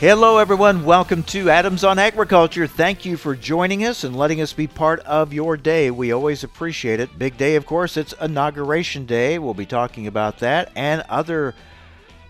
[0.00, 0.86] Hello, everyone.
[0.86, 2.66] Welcome to Adams on Agriculture.
[2.66, 5.90] Thank you for joining us and letting us be part of your day.
[5.90, 7.18] We always appreciate it.
[7.18, 9.38] Big day, of course, it's Inauguration Day.
[9.38, 11.54] We'll be talking about that and other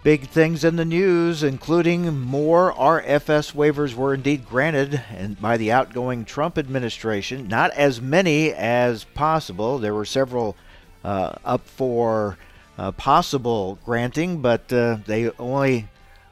[0.02, 5.00] big things in the news, including more RFS waivers were indeed granted
[5.40, 7.46] by the outgoing Trump administration.
[7.46, 9.78] Not as many as possible.
[9.78, 10.56] There were several
[11.04, 12.36] uh, up for
[12.76, 15.86] uh, possible granting, but uh, they only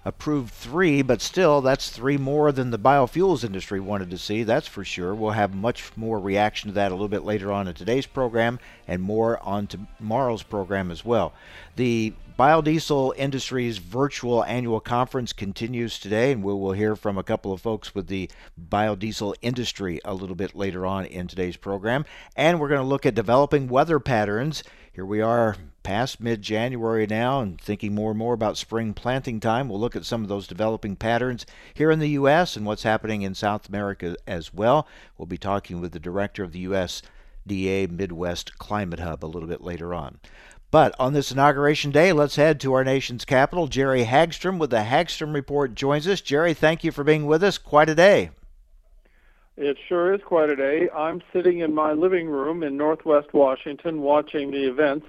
[0.05, 4.67] approved three, but still, that's three more than the biofuels industry wanted to see, that's
[4.67, 5.15] for sure.
[5.15, 8.59] We'll have much more reaction to that a little bit later on in today's program
[8.87, 11.35] and more on tomorrow's program as well.
[11.77, 17.53] The biodiesel industry's virtual annual conference continues today, and we will hear from a couple
[17.53, 18.31] of folks with the
[18.71, 22.05] biodiesel industry a little bit later on in today's program.
[22.37, 24.63] And we're going to look at developing weather patterns.
[24.93, 29.41] Here we are past mid January now and thinking more and more about spring planting
[29.41, 29.69] time.
[29.69, 32.57] We'll look at some of those developing patterns here in the U.S.
[32.57, 34.87] and what's happening in South America as well.
[35.17, 39.63] We'll be talking with the director of the USDA Midwest Climate Hub a little bit
[39.63, 40.19] later on.
[40.71, 43.69] But on this inauguration day, let's head to our nation's capital.
[43.69, 46.21] Jerry Hagstrom with the Hagstrom Report joins us.
[46.21, 47.57] Jerry, thank you for being with us.
[47.57, 48.31] Quite a day.
[49.57, 50.89] It sure is quite a day.
[50.95, 55.07] I'm sitting in my living room in Northwest Washington watching the events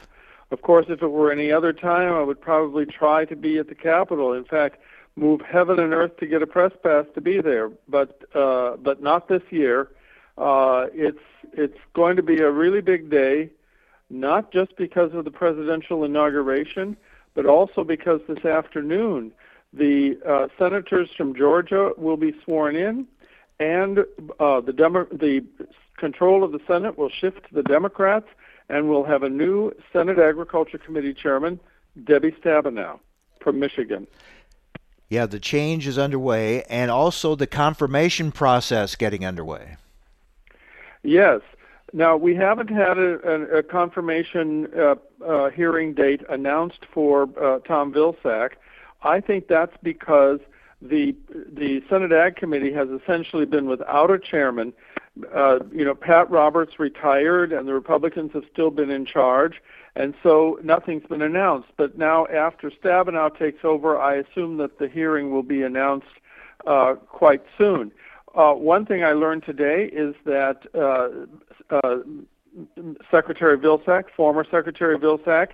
[0.51, 3.67] of course, if it were any other time, I would probably try to be at
[3.67, 4.33] the Capitol.
[4.33, 4.79] In fact,
[5.15, 9.01] move heaven and earth to get a press pass to be there, but uh, but
[9.01, 9.89] not this year.
[10.37, 11.19] Uh, it's
[11.53, 13.49] it's going to be a really big day,
[14.09, 16.97] not just because of the presidential inauguration,
[17.35, 19.31] but also because this afternoon
[19.71, 23.05] the uh, senators from Georgia will be sworn in,
[23.59, 23.99] and
[24.39, 25.45] uh, the Demo- the
[25.97, 28.27] control of the Senate will shift to the Democrats
[28.69, 31.59] and we'll have a new Senate Agriculture Committee chairman,
[32.03, 32.99] Debbie Stabenow
[33.41, 34.07] from Michigan.
[35.09, 39.77] Yeah, the change is underway, and also the confirmation process getting underway.
[41.01, 41.41] Yes.
[41.93, 47.59] Now, we haven't had a, a, a confirmation uh, uh, hearing date announced for uh,
[47.59, 48.51] Tom Vilsack.
[49.01, 50.39] I think that's because
[50.81, 54.73] the the Senate Ag Committee has essentially been without a chairman
[55.33, 59.61] uh, you know, Pat Roberts retired, and the Republicans have still been in charge,
[59.95, 61.69] and so nothing's been announced.
[61.77, 66.07] But now, after Stabenow takes over, I assume that the hearing will be announced
[66.67, 67.91] uh, quite soon.
[68.35, 71.97] Uh, one thing I learned today is that uh, uh,
[73.09, 75.49] Secretary Vilsack, former Secretary Vilsack,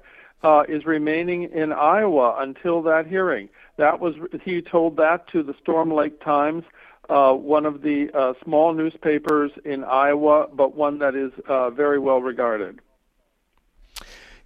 [0.68, 3.50] is remaining in Iowa until that hearing.
[3.78, 6.64] That was he told that to the Storm Lake Times
[7.10, 12.00] uh, one of the uh, small newspapers in Iowa, but one that is uh, very
[12.00, 12.80] well regarded.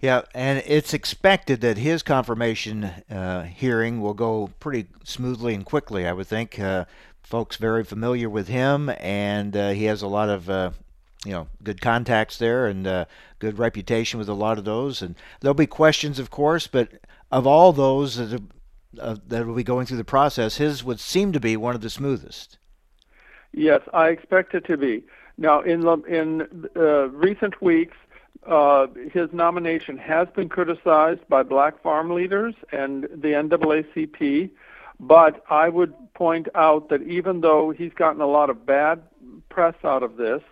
[0.00, 6.06] Yeah, and it's expected that his confirmation uh, hearing will go pretty smoothly and quickly.
[6.06, 6.58] I would think.
[6.58, 6.86] Uh,
[7.22, 10.74] folks very familiar with him, and uh, he has a lot of
[11.24, 13.04] you know good contacts there and uh,
[13.38, 16.88] good reputation with a lot of those and there'll be questions of course but
[17.30, 18.42] of all those that
[18.98, 21.80] uh, that will be going through the process, his would seem to be one of
[21.80, 22.58] the smoothest.
[23.52, 25.04] Yes, I expect it to be.
[25.38, 27.96] Now, in in uh, recent weeks,
[28.46, 34.50] uh, his nomination has been criticized by black farm leaders and the NAACP,
[34.98, 39.02] but I would point out that even though he's gotten a lot of bad
[39.48, 40.42] press out of this,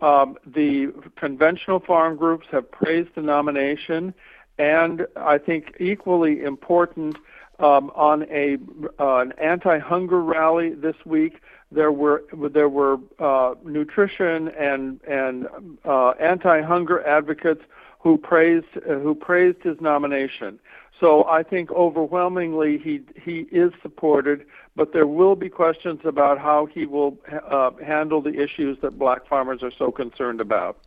[0.00, 4.14] um, the conventional farm groups have praised the nomination,
[4.58, 7.16] and I think equally important,
[7.58, 8.58] um, on a
[8.98, 11.40] uh, an anti-hunger rally this week.
[11.70, 15.46] There were there were uh, nutrition and and
[15.84, 17.62] uh, anti-hunger advocates
[18.00, 20.58] who praised who praised his nomination.
[21.00, 26.66] So I think overwhelmingly he he is supported, but there will be questions about how
[26.66, 27.18] he will
[27.50, 30.78] uh, handle the issues that black farmers are so concerned about.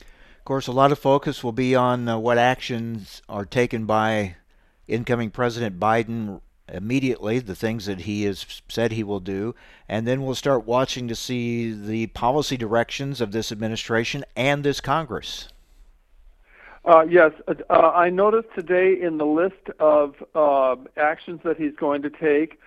[0.00, 4.36] Of course, a lot of focus will be on uh, what actions are taken by
[4.88, 6.40] incoming President Biden
[6.72, 9.54] immediately, the things that he has said he will do,
[9.88, 14.80] and then we'll start watching to see the policy directions of this administration and this
[14.80, 15.48] Congress.
[16.84, 22.02] Uh, yes, uh, I noticed today in the list of uh, actions that he's going
[22.02, 22.58] to take,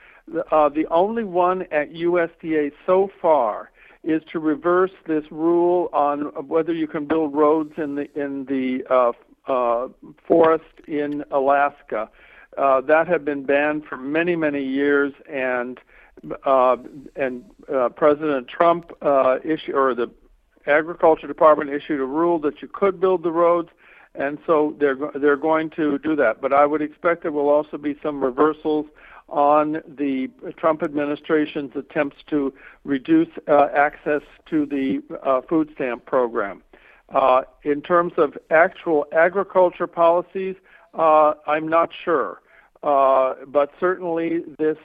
[0.52, 3.72] uh, the only one at USDA so far
[4.04, 9.14] is to reverse this rule on whether you can build roads in the in the
[9.48, 9.88] uh,
[10.28, 12.10] forest in Alaska.
[12.58, 15.80] Uh, that had been banned for many many years, and
[16.46, 16.78] uh,
[17.16, 20.12] and uh, President Trump uh, issued or the
[20.68, 23.70] Agriculture Department issued a rule that you could build the roads,
[24.16, 26.42] and so they're they're going to do that.
[26.42, 28.86] But I would expect there will also be some reversals
[29.30, 32.54] on the Trump administration's attempts to
[32.84, 36.62] reduce uh, access to the uh, food stamp program.
[37.14, 40.56] Uh, in terms of actual agriculture policies,
[40.94, 42.42] uh, I'm not sure.
[42.84, 44.78] Uh, but certainly, this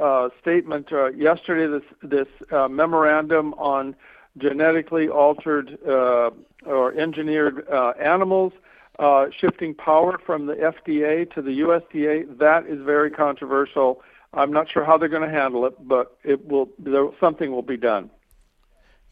[0.00, 3.94] uh, statement yesterday, this, this memorandum on
[4.38, 5.78] genetically altered
[6.66, 7.68] or engineered
[8.00, 8.52] animals,
[8.98, 14.02] uh, shifting power from the FDA to the USDA, that is very controversial.
[14.32, 16.68] I'm not sure how they're going to handle it, but it will.
[16.78, 18.10] There, something will be done.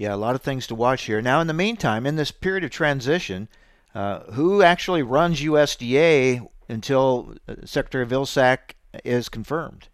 [0.03, 1.23] Yeah, a lot of things to watch here.
[1.23, 3.47] Now, in the meantime, in this period of transition,
[3.95, 9.87] uh, who actually runs USDA until uh, Secretary Vilsack is confirmed?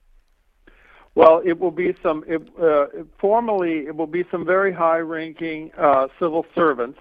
[1.15, 2.25] Well, it will be some.
[2.27, 2.87] It, uh,
[3.19, 7.01] formally, it will be some very high-ranking uh, civil servants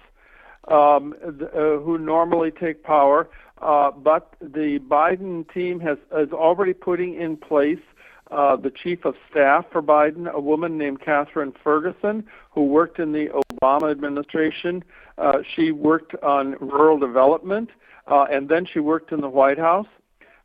[0.70, 3.30] um, uh, who normally take power.
[3.62, 7.80] Uh, but the Biden team has is already putting in place
[8.30, 13.12] uh, the chief of staff for Biden, a woman named Katherine Ferguson, who worked in
[13.12, 14.84] the Obama administration.
[15.16, 17.70] Uh, she worked on rural development,
[18.06, 19.88] uh, and then she worked in the White House.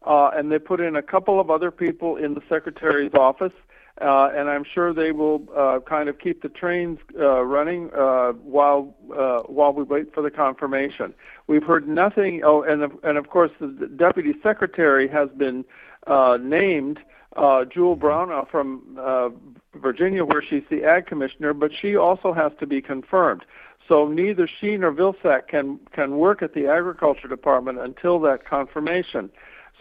[0.06, 3.53] Uh, and they put in a couple of other people in the secretary's office
[4.01, 8.31] uh, and I'm sure they will uh, kind of keep the trains uh, running uh,
[8.31, 11.13] while uh, while we wait for the confirmation.
[11.45, 12.41] We've heard nothing.
[12.44, 15.63] Oh, and of, and of course the deputy secretary has been
[16.07, 17.00] uh, named
[17.35, 19.29] uh, Jewel Bronaugh from uh,
[19.75, 23.44] Virginia, where she's the ag commissioner, but she also has to be confirmed.
[23.88, 29.29] So neither she nor Vilsack can can work at the agriculture department until that confirmation.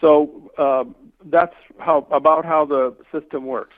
[0.00, 0.84] So uh,
[1.24, 3.74] that's how about how the system works.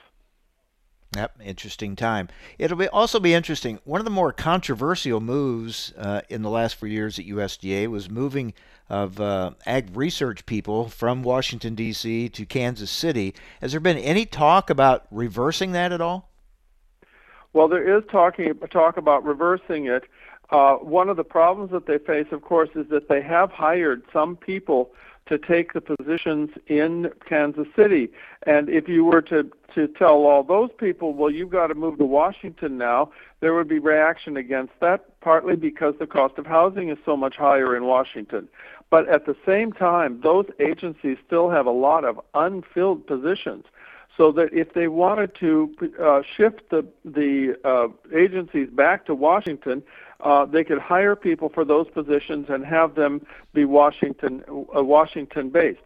[1.15, 2.27] Yep, interesting time.
[2.59, 3.79] It'll be also be interesting.
[3.85, 8.09] One of the more controversial moves uh, in the last few years at USDA was
[8.09, 8.53] moving
[8.89, 12.29] of uh, ag research people from Washington D.C.
[12.29, 13.33] to Kansas City.
[13.61, 16.29] Has there been any talk about reversing that at all?
[17.53, 20.03] Well, there is talking talk about reversing it.
[20.49, 24.03] Uh, one of the problems that they face, of course, is that they have hired
[24.13, 24.91] some people
[25.27, 28.09] to take the positions in Kansas City.
[28.45, 31.97] And if you were to, to tell all those people, well, you've got to move
[31.97, 36.89] to Washington now, there would be reaction against that, partly because the cost of housing
[36.89, 38.47] is so much higher in Washington.
[38.91, 43.65] But at the same time, those agencies still have a lot of unfilled positions.
[44.15, 49.83] So that if they wanted to uh, shift the the uh, agencies back to Washington,
[50.21, 55.49] uh, they could hire people for those positions and have them be Washington uh, Washington
[55.49, 55.81] based.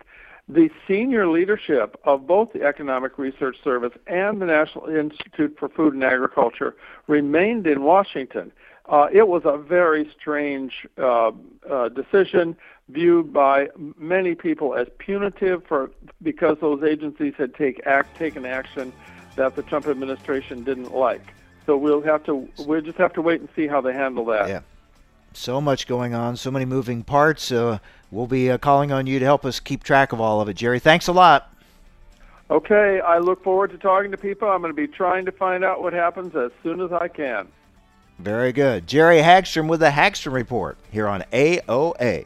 [0.48, 5.94] The senior leadership of both the Economic Research Service and the National Institute for Food
[5.94, 6.76] and Agriculture
[7.08, 8.52] remained in Washington.
[8.88, 11.32] Uh, it was a very strange uh,
[11.70, 12.58] uh, decision
[12.90, 13.68] viewed by
[14.00, 15.92] many people as punitive for
[16.24, 18.92] because those agencies had take act, taken action
[19.36, 21.36] that the Trump administration didn't like.
[21.70, 24.50] So we'll have to we'll just have to wait and see how they handle that.
[24.50, 24.62] Yeah.
[25.34, 27.52] So much going on, so many moving parts.
[27.52, 27.78] Uh,
[28.10, 30.56] we'll be uh, calling on you to help us keep track of all of it,
[30.56, 30.80] Jerry.
[30.80, 31.54] Thanks a lot.
[32.50, 34.50] Okay, I look forward to talking to people.
[34.50, 37.48] I'm going to be trying to find out what happens as soon as I can.
[38.18, 38.88] Very good.
[38.88, 42.26] Jerry Hagstrom with the Hagstrom Report here on AOA.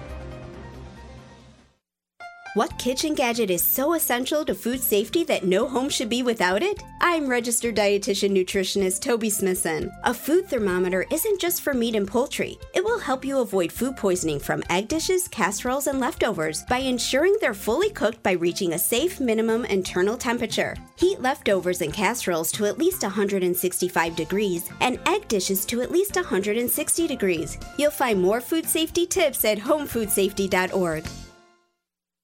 [2.53, 6.61] What kitchen gadget is so essential to food safety that no home should be without
[6.61, 6.83] it?
[6.99, 9.89] I'm registered dietitian nutritionist Toby Smithson.
[10.03, 12.59] A food thermometer isn't just for meat and poultry.
[12.73, 17.37] It will help you avoid food poisoning from egg dishes, casseroles, and leftovers by ensuring
[17.39, 20.75] they're fully cooked by reaching a safe minimum internal temperature.
[20.97, 26.17] Heat leftovers and casseroles to at least 165 degrees and egg dishes to at least
[26.17, 27.57] 160 degrees.
[27.77, 31.05] You'll find more food safety tips at homefoodsafety.org.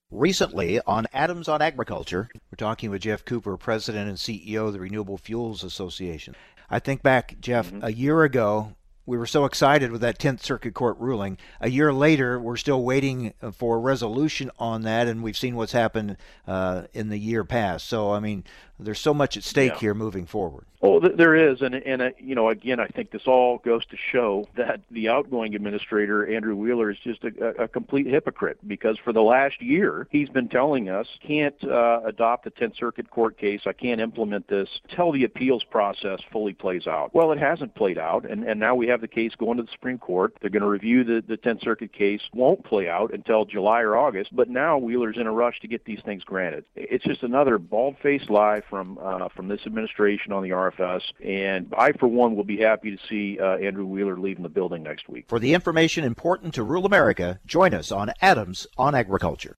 [0.09, 4.79] Recently on Adams on Agriculture, we're talking with Jeff Cooper, President and CEO of the
[4.79, 6.33] Renewable Fuels Association.
[6.69, 7.83] I think back, Jeff, mm-hmm.
[7.83, 11.37] a year ago, we were so excited with that 10th Circuit Court ruling.
[11.59, 15.73] A year later, we're still waiting for a resolution on that, and we've seen what's
[15.73, 16.15] happened
[16.47, 17.85] uh, in the year past.
[17.87, 18.45] So, I mean,
[18.79, 19.79] there's so much at stake yeah.
[19.79, 20.65] here moving forward.
[20.79, 23.98] Oh, there is, and and uh, you know, again, I think this all goes to
[24.12, 29.12] show that the outgoing administrator Andrew Wheeler is just a, a complete hypocrite because for
[29.12, 33.62] the last year he's been telling us can't uh, adopt the 10th Circuit Court case,
[33.65, 37.10] I can't implement this till the appeals process fully plays out.
[37.12, 39.72] Well, it hasn't played out, and and now we have the case going to the
[39.72, 40.36] Supreme Court.
[40.41, 43.98] They're going to review the the 10th Circuit case, won't play out until July or
[43.98, 46.65] August, but now Wheeler's in a rush to get these things granted.
[46.75, 51.01] It's just another bald-faced lie from uh, from this administration on the RFS.
[51.24, 54.83] And I, for one, will be happy to see uh, Andrew Wheeler leaving the building
[54.83, 55.25] next week.
[55.27, 59.57] For the information important to rural America, join us on Adams on Agriculture.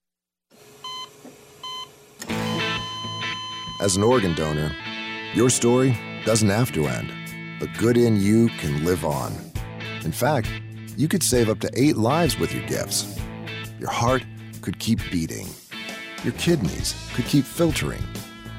[3.81, 4.71] As an organ donor,
[5.33, 7.11] your story doesn't have to end.
[7.61, 9.33] The good in you can live on.
[10.03, 10.49] In fact,
[10.97, 13.17] you could save up to eight lives with your gifts.
[13.79, 14.25] Your heart
[14.61, 15.47] could keep beating.
[16.23, 18.03] Your kidneys could keep filtering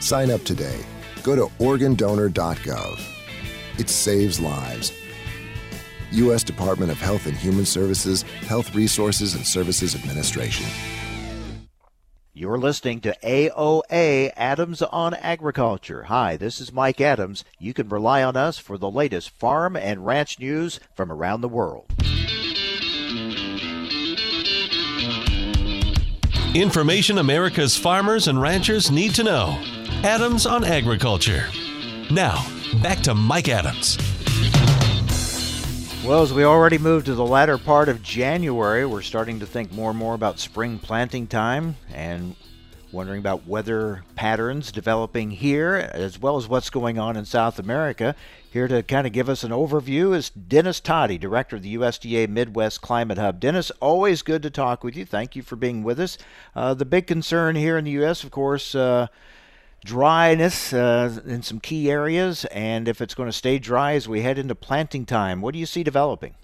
[0.00, 0.78] Sign up today.
[1.22, 3.00] Go to organdonor.gov.
[3.78, 4.92] It saves lives.
[6.10, 6.42] U.S.
[6.42, 10.66] Department of Health and Human Services, Health Resources and Services Administration.
[12.32, 16.04] You're listening to AOA Adams on Agriculture.
[16.04, 17.44] Hi, this is Mike Adams.
[17.58, 21.48] You can rely on us for the latest farm and ranch news from around the
[21.48, 21.92] world.
[26.54, 29.77] Information America's farmers and ranchers need to know.
[30.04, 31.46] Adams on Agriculture.
[32.08, 32.46] Now,
[32.84, 33.98] back to Mike Adams.
[36.04, 39.72] Well, as we already moved to the latter part of January, we're starting to think
[39.72, 42.36] more and more about spring planting time and
[42.92, 48.14] wondering about weather patterns developing here as well as what's going on in South America.
[48.52, 52.28] Here to kind of give us an overview is Dennis Todey, Director of the USDA
[52.28, 53.40] Midwest Climate Hub.
[53.40, 55.04] Dennis, always good to talk with you.
[55.04, 56.18] Thank you for being with us.
[56.54, 59.08] Uh, the big concern here in the U.S., of course, uh,
[59.84, 64.22] dryness uh, in some key areas, and if it's going to stay dry as we
[64.22, 66.34] head into planting time, what do you see developing?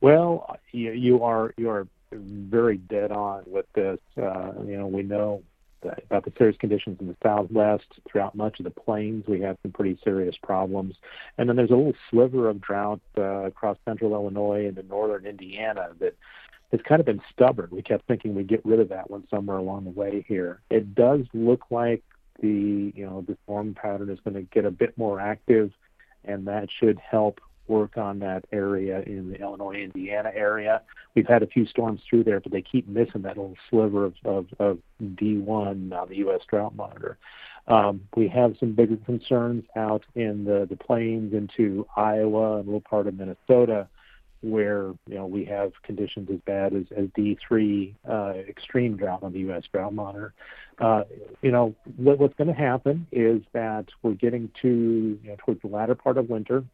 [0.00, 3.98] Well, you, you are you are very dead on with this.
[4.16, 5.42] Uh, you know, we know
[5.82, 7.86] about the serious conditions in the Southwest.
[8.06, 10.96] Throughout much of the plains, we have some pretty serious problems.
[11.36, 15.26] And then there's a little sliver of drought uh, across central Illinois and in northern
[15.26, 16.14] Indiana that
[16.70, 17.68] it's kind of been stubborn.
[17.70, 20.60] We kept thinking we'd get rid of that one somewhere along the way here.
[20.70, 22.02] It does look like
[22.40, 25.72] the you know the storm pattern is going to get a bit more active,
[26.24, 30.82] and that should help work on that area in the Illinois Indiana area.
[31.14, 34.14] We've had a few storms through there, but they keep missing that little sliver of,
[34.24, 36.40] of, of D1 on the U.S.
[36.48, 37.18] drought monitor.
[37.66, 42.70] Um, we have some bigger concerns out in the, the plains into Iowa and a
[42.70, 43.86] little part of Minnesota
[44.40, 49.32] where you know we have conditions as bad as, as D3 uh, extreme drought on
[49.32, 49.64] the U.S.
[49.72, 50.32] drought monitor.
[50.78, 51.04] Uh,
[51.42, 55.60] you know what, what's going to happen is that we're getting to you know towards
[55.62, 56.64] the latter part of winter,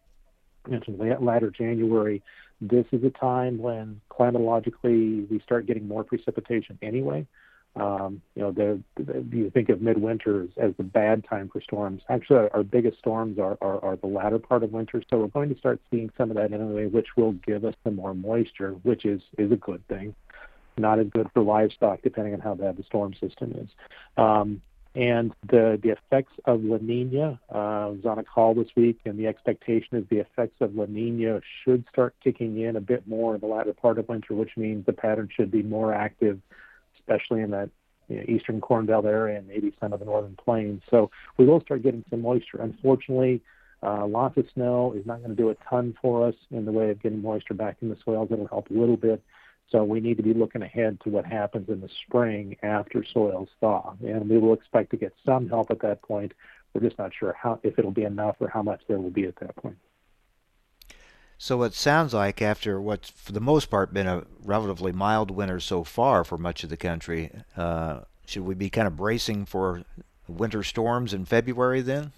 [0.70, 0.90] into
[1.20, 2.22] latter January.
[2.60, 7.26] This is a time when climatologically we start getting more precipitation anyway.
[7.76, 8.80] Um, you know,
[9.32, 12.02] you think of midwinter as, the bad time for storms.
[12.08, 15.58] Actually, our, biggest storms are, are, the latter part of winter, so we're going to
[15.58, 19.22] start seeing some of that anyway, which will give us some more moisture, which is,
[19.38, 20.14] is a good thing.
[20.78, 23.68] Not as good for livestock, depending on how bad the storm system is.
[24.16, 24.62] Um,
[24.96, 29.00] And the, the effects of La Nina, uh, I was on a call this week,
[29.04, 33.04] and the expectation is the effects of La Nina should start kicking in a bit
[33.08, 36.38] more in the latter part of winter, which means the pattern should be more active,
[37.06, 37.70] especially in that
[38.08, 40.82] you know, eastern Corn Belt area and maybe some of the northern plains.
[40.90, 42.58] So we will start getting some moisture.
[42.60, 43.42] Unfortunately,
[43.82, 46.72] uh, lots of snow is not going to do a ton for us in the
[46.72, 48.28] way of getting moisture back in the soils.
[48.30, 49.22] It'll help a little bit.
[49.70, 53.48] So we need to be looking ahead to what happens in the spring after soils
[53.60, 56.32] thaw, and we will expect to get some help at that point.
[56.72, 59.24] We're just not sure how if it'll be enough or how much there will be
[59.24, 59.78] at that point.
[61.38, 65.60] So it sounds like after what's for the most part been a relatively mild winter
[65.60, 69.82] so far for much of the country, uh, should we be kind of bracing for
[70.28, 72.12] winter storms in February then?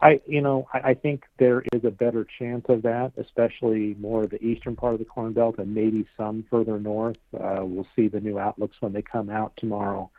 [0.00, 4.30] I, you know, I, think there is a better chance of that, especially more of
[4.30, 7.16] the eastern part of the Corn Belt and maybe some further north.
[7.32, 10.10] Uh, we'll see the new outlooks when they come out tomorrow.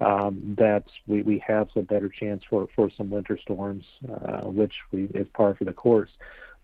[0.00, 4.72] Um, that we, we have a better chance for, for some winter storms, uh, which
[4.90, 6.10] we, is par for the course.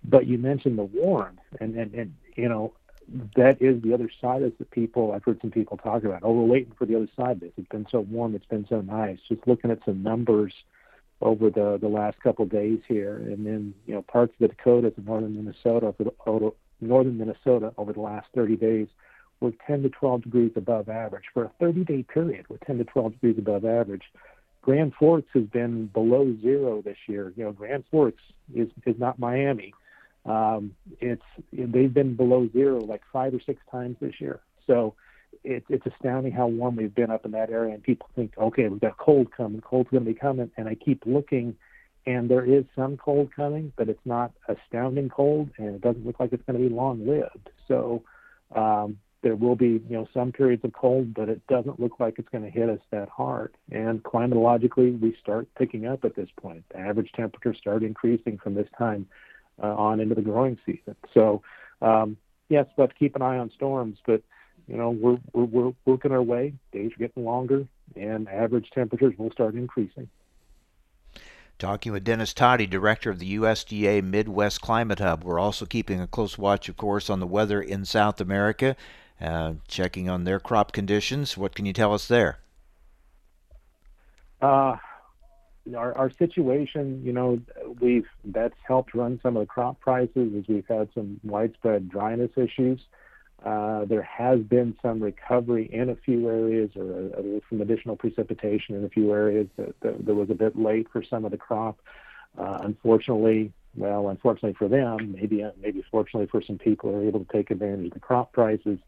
[0.04, 2.72] But you mentioned the warm, and, and, and you know,
[3.36, 6.20] that is the other side of the people I've heard some people talk about.
[6.22, 7.52] Oh, we're waiting for the other side this.
[7.56, 9.18] It's been so warm, it's been so nice.
[9.28, 10.54] Just looking at some numbers
[11.20, 14.48] over the the last couple of days here, and then you know parts of the
[14.48, 18.88] Dakotas and northern Minnesota over the, northern Minnesota over the last 30 days
[19.40, 22.44] were 10 to 12 degrees above average for a 30-day period.
[22.48, 24.02] We're 10 to 12 degrees above average.
[24.62, 27.32] Grand Forks has been below zero this year.
[27.36, 28.22] You know, Grand Forks
[28.54, 29.74] is is not Miami.
[30.24, 31.22] Um, it's
[31.52, 34.40] they've been below zero like five or six times this year.
[34.66, 34.94] So
[35.44, 37.74] it, it's astounding how warm we've been up in that area.
[37.74, 40.50] And people think, okay, we've got cold coming, cold's going to be coming.
[40.56, 41.56] And I keep looking,
[42.06, 46.20] and there is some cold coming, but it's not astounding cold, and it doesn't look
[46.20, 47.50] like it's going to be long lived.
[47.68, 48.02] So
[48.54, 52.18] um, there will be, you know, some periods of cold, but it doesn't look like
[52.18, 53.56] it's going to hit us that hard.
[53.70, 56.64] And climatologically, we start picking up at this point.
[56.70, 59.06] The average temperatures start increasing from this time
[59.66, 60.96] on into the growing season.
[61.14, 61.42] So
[61.82, 62.16] um,
[62.48, 64.22] yes, but keep an eye on storms, but
[64.68, 66.52] you know, we're, we're, we're working our way.
[66.72, 70.08] Days are getting longer, and average temperatures will start increasing.
[71.58, 75.24] Talking with Dennis Todey, director of the USDA Midwest Climate Hub.
[75.24, 78.76] We're also keeping a close watch, of course, on the weather in South America,
[79.20, 81.36] uh, checking on their crop conditions.
[81.36, 82.38] What can you tell us there?
[84.40, 84.76] Uh,
[85.74, 87.40] our, our situation, you know,
[87.80, 92.30] we've that's helped run some of the crop prices as we've had some widespread dryness
[92.36, 92.80] issues.
[93.44, 98.74] Uh, there has been some recovery in a few areas or uh, some additional precipitation
[98.74, 101.38] in a few areas that, that, that, was a bit late for some of the
[101.38, 101.78] crop.
[102.36, 107.24] Uh, unfortunately, well, unfortunately for them, maybe uh, maybe fortunately for some people are able
[107.24, 108.78] to take advantage of the crop prices,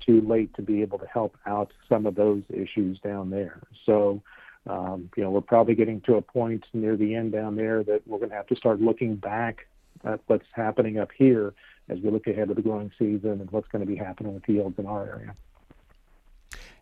[0.00, 3.60] too late to be able to help out some of those issues down there.
[3.86, 4.22] So,
[4.66, 8.06] um, you know, we're probably getting to a point near the end down there that
[8.06, 9.66] we're going to have to start looking back
[10.04, 11.54] at what's happening up here
[11.88, 14.48] as we look ahead to the growing season and what's going to be happening with
[14.48, 15.34] yields in our area.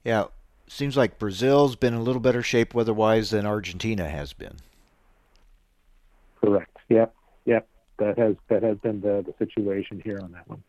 [0.05, 0.27] Yeah,
[0.67, 4.57] seems like Brazil's been in a little better shape weather-wise than Argentina has been.
[6.41, 6.77] Correct.
[6.89, 7.15] Yep.
[7.47, 7.69] Yep.
[7.99, 10.63] That has that has been the, the situation here on that one.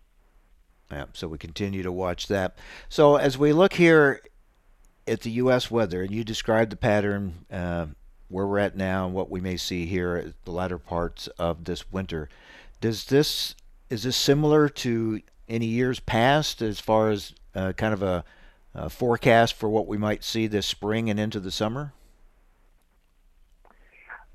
[0.92, 2.58] Yeah, so we continue to watch that.
[2.90, 4.22] So as we look here
[5.10, 5.70] at the U.S.
[5.72, 7.88] weather, and you described the pattern uh,
[8.30, 11.66] where we're at now and what we may see here at the latter parts of
[11.66, 12.30] this winter,
[12.80, 13.56] does this
[13.90, 18.24] is this similar to any years past as far as uh, kind of a,
[18.76, 21.92] a, forecast for what we might see this spring and into the summer?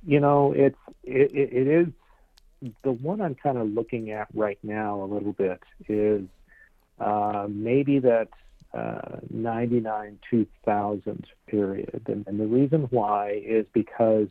[0.04, 1.86] You know, it's it, it is
[2.82, 6.24] the one I'm kind of looking at right now a little bit is
[6.98, 8.28] uh, maybe that
[8.74, 14.28] uh, 99 2000 period, and, and, the reason why is because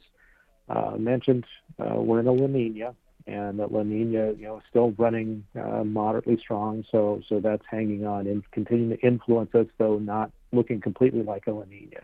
[0.68, 1.46] uh, mentioned
[1.80, 2.94] uh, we're in a La Nina,
[3.26, 6.84] and that La Nina, you know, still running uh, moderately strong.
[6.92, 11.48] So so that's hanging on and continuing to influence us, though not looking completely like
[11.48, 12.02] a La Nina.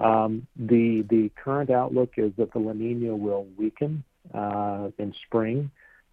[0.00, 4.02] Um, the the current outlook is that the La Nina will weaken
[4.34, 5.70] uh, in spring,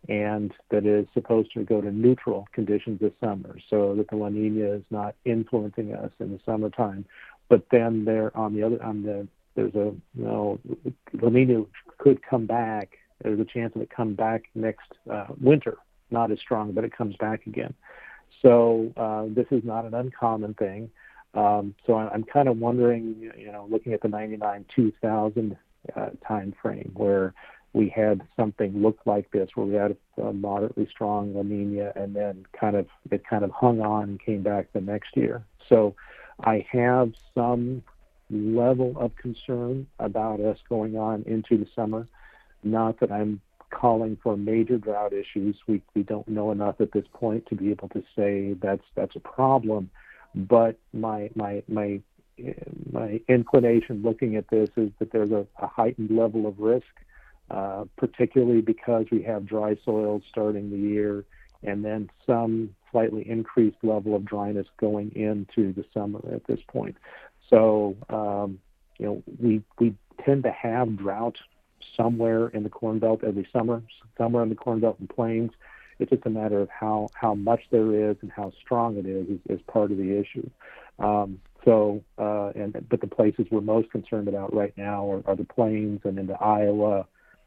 [0.08, 4.30] and that is supposed to go to neutral conditions this summer, so that the La
[4.30, 7.06] Nina is not influencing us in the summertime.
[7.50, 10.60] But then there on the other on the there's a you know
[11.22, 11.64] La Nina
[11.98, 15.78] could come back there's a chance of it come back next uh, winter.
[16.12, 17.74] Not as strong, but it comes back again.
[18.42, 20.90] So uh, this is not an uncommon thing.
[21.34, 25.58] Um, so I'm kind of wondering, you know, looking at the 99 2000
[25.96, 27.34] uh, time frame where
[27.74, 32.46] we had something look like this, where we had a moderately strong Nina, and then
[32.60, 35.44] kind of it kind of hung on and came back the next year.
[35.68, 35.96] So
[36.44, 37.84] I have some
[38.32, 42.08] level of concern about us going on into the summer.
[42.64, 45.56] Not that I'm calling for major drought issues.
[45.68, 49.16] We we don't know enough at this point to be able to say that's that's
[49.16, 49.90] a problem.
[50.36, 52.02] But my my my
[52.92, 56.88] my inclination looking at this is that there's a, a heightened level of risk,
[57.98, 61.26] particularly because we have dry soils starting the year
[61.64, 66.96] and then some slightly increased level of dryness going into the summer at this point.
[67.50, 68.60] So, um,
[68.98, 71.38] you know, we we tend to have drought
[71.96, 73.82] somewhere in the Corn Belt every summer,
[74.18, 75.52] somewhere in the Corn Belt and Plains.
[76.00, 79.28] It's just a matter of how how much there is and how strong it is
[79.28, 80.50] is, is part of the issue.
[81.00, 85.36] Um, so, uh, and but the places we're most concerned about right now are, are
[85.36, 87.04] the plains and into Iowa, uh,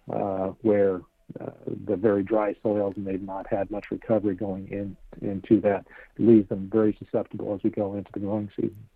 [0.06, 1.00] where
[1.40, 1.50] uh,
[1.86, 5.86] the very dry soils and they've not had much recovery going in into that.
[6.18, 8.88] Leaves them very susceptible as we go into the growing season.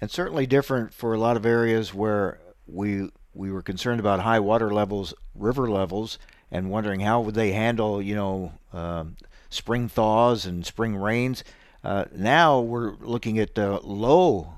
[0.00, 4.40] And certainly different for a lot of areas where we we were concerned about high
[4.40, 6.18] water levels, river levels,
[6.50, 9.16] and wondering how would they handle, you know, um,
[9.50, 11.42] spring thaws and spring rains.
[11.82, 14.54] Uh, now we're looking at uh, low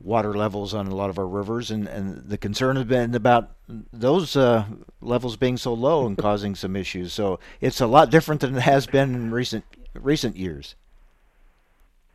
[0.00, 3.50] water levels on a lot of our rivers, and, and the concern has been about
[3.92, 4.64] those uh,
[5.00, 7.12] levels being so low and causing some issues.
[7.12, 10.76] So it's a lot different than it has been in recent recent years.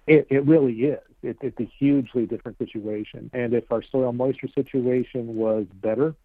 [0.08, 1.00] It, it really is.
[1.22, 3.30] It, it's a hugely different situation.
[3.34, 6.16] And if our soil moisture situation was better,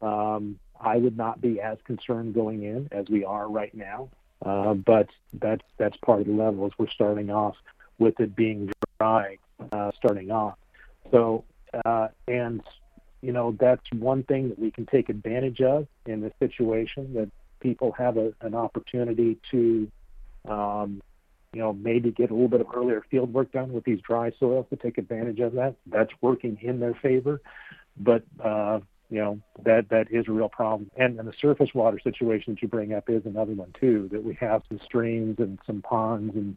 [0.00, 4.08] um, I would not be as concerned going in as we are right now.
[4.44, 5.08] Uh, but
[5.40, 7.56] that that's part of the level as we're starting off
[7.98, 9.38] with it being dry
[9.72, 10.56] uh, starting off.
[11.10, 11.44] So,
[11.84, 12.62] uh, and
[13.22, 17.30] you know, that's one thing that we can take advantage of in this situation that
[17.60, 19.90] people have a, an opportunity to,
[20.48, 21.02] um,
[21.52, 24.30] you know, maybe get a little bit of earlier field work done with these dry
[24.38, 25.74] soils to take advantage of that.
[25.86, 27.40] That's working in their favor,
[27.96, 30.90] but uh, you know that that is a real problem.
[30.96, 34.08] And, and the surface water situation that you bring up is another one too.
[34.12, 36.56] That we have some streams and some ponds and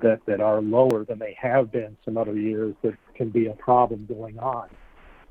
[0.00, 3.54] that that are lower than they have been some other years that can be a
[3.54, 4.68] problem going on.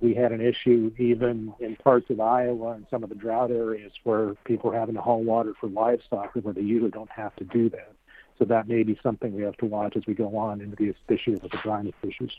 [0.02, 3.93] We had an issue even in parts of Iowa and some of the drought areas
[4.04, 7.46] where people are having to haul water for livestock where they usually don't have to
[7.46, 7.93] do that.
[8.38, 10.96] So that may be something we have to watch as we go on into these
[11.08, 12.38] issues with the dryness issues.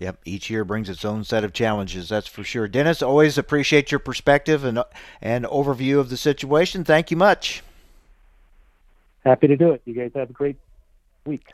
[0.00, 2.66] Yep, each year brings its own set of challenges, that's for sure.
[2.66, 4.82] Dennis, always appreciate your perspective and
[5.22, 6.82] and overview of the situation.
[6.82, 7.62] Thank you much.
[9.24, 9.82] Happy to do it.
[9.84, 10.56] You guys have a great
[11.24, 11.46] week.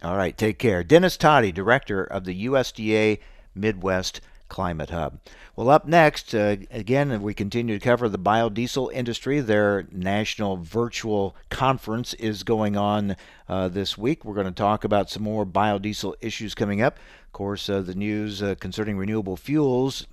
[0.00, 0.84] All right, take care.
[0.84, 3.18] Dennis Todey, director of the USDA
[3.56, 5.18] Midwest Climate Hub.
[5.56, 9.40] Well, up next, uh, again, we continue to cover the biodiesel industry.
[9.40, 13.16] Their national virtual conference is going on
[13.48, 14.24] uh, this week.
[14.24, 16.96] We're going to talk about some more biodiesel issues coming up.
[17.26, 20.06] Of course, uh, the news uh, concerning renewable fuels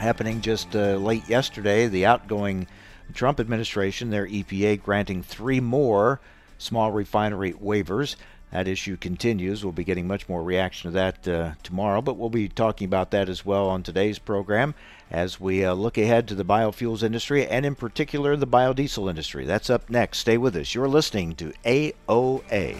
[0.00, 1.86] happening just uh, late yesterday.
[1.86, 2.66] The outgoing
[3.12, 6.20] Trump administration, their EPA, granting three more
[6.58, 8.16] small refinery waivers.
[8.54, 9.64] That issue continues.
[9.64, 13.10] We'll be getting much more reaction to that uh, tomorrow, but we'll be talking about
[13.10, 14.76] that as well on today's program
[15.10, 19.44] as we uh, look ahead to the biofuels industry and, in particular, the biodiesel industry.
[19.44, 20.18] That's up next.
[20.18, 20.72] Stay with us.
[20.72, 22.76] You're listening to AOA.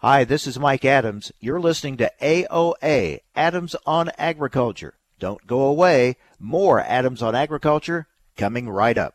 [0.00, 1.32] Hi, this is Mike Adams.
[1.40, 4.92] You're listening to AOA, Adams on Agriculture.
[5.18, 6.16] Don't go away.
[6.38, 9.14] More Adams on Agriculture coming right up.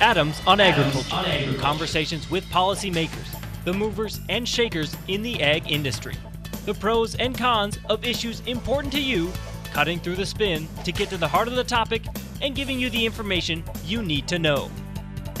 [0.00, 1.14] Adams on Agriculture.
[1.14, 1.60] on Agriculture.
[1.60, 6.14] Conversations with policymakers, the movers and shakers in the ag industry,
[6.66, 9.32] the pros and cons of issues important to you,
[9.72, 12.02] cutting through the spin to get to the heart of the topic
[12.42, 14.70] and giving you the information you need to know.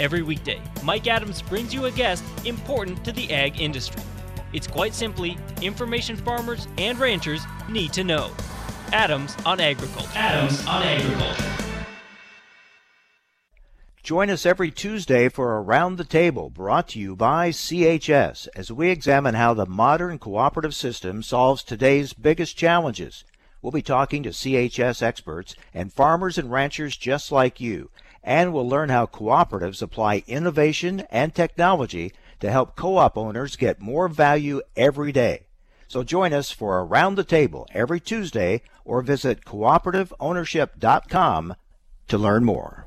[0.00, 4.02] Every weekday, Mike Adams brings you a guest important to the ag industry.
[4.52, 8.30] It's quite simply information farmers and ranchers need to know.
[8.92, 10.08] Adams on Agriculture.
[10.14, 11.75] Adams on Agriculture.
[14.06, 18.88] Join us every Tuesday for Around the Table, brought to you by CHS, as we
[18.88, 23.24] examine how the modern cooperative system solves today's biggest challenges.
[23.60, 27.90] We'll be talking to CHS experts and farmers and ranchers just like you,
[28.22, 33.80] and we'll learn how cooperatives apply innovation and technology to help co op owners get
[33.80, 35.46] more value every day.
[35.88, 41.56] So join us for Around the Table every Tuesday or visit cooperativeownership.com
[42.06, 42.85] to learn more.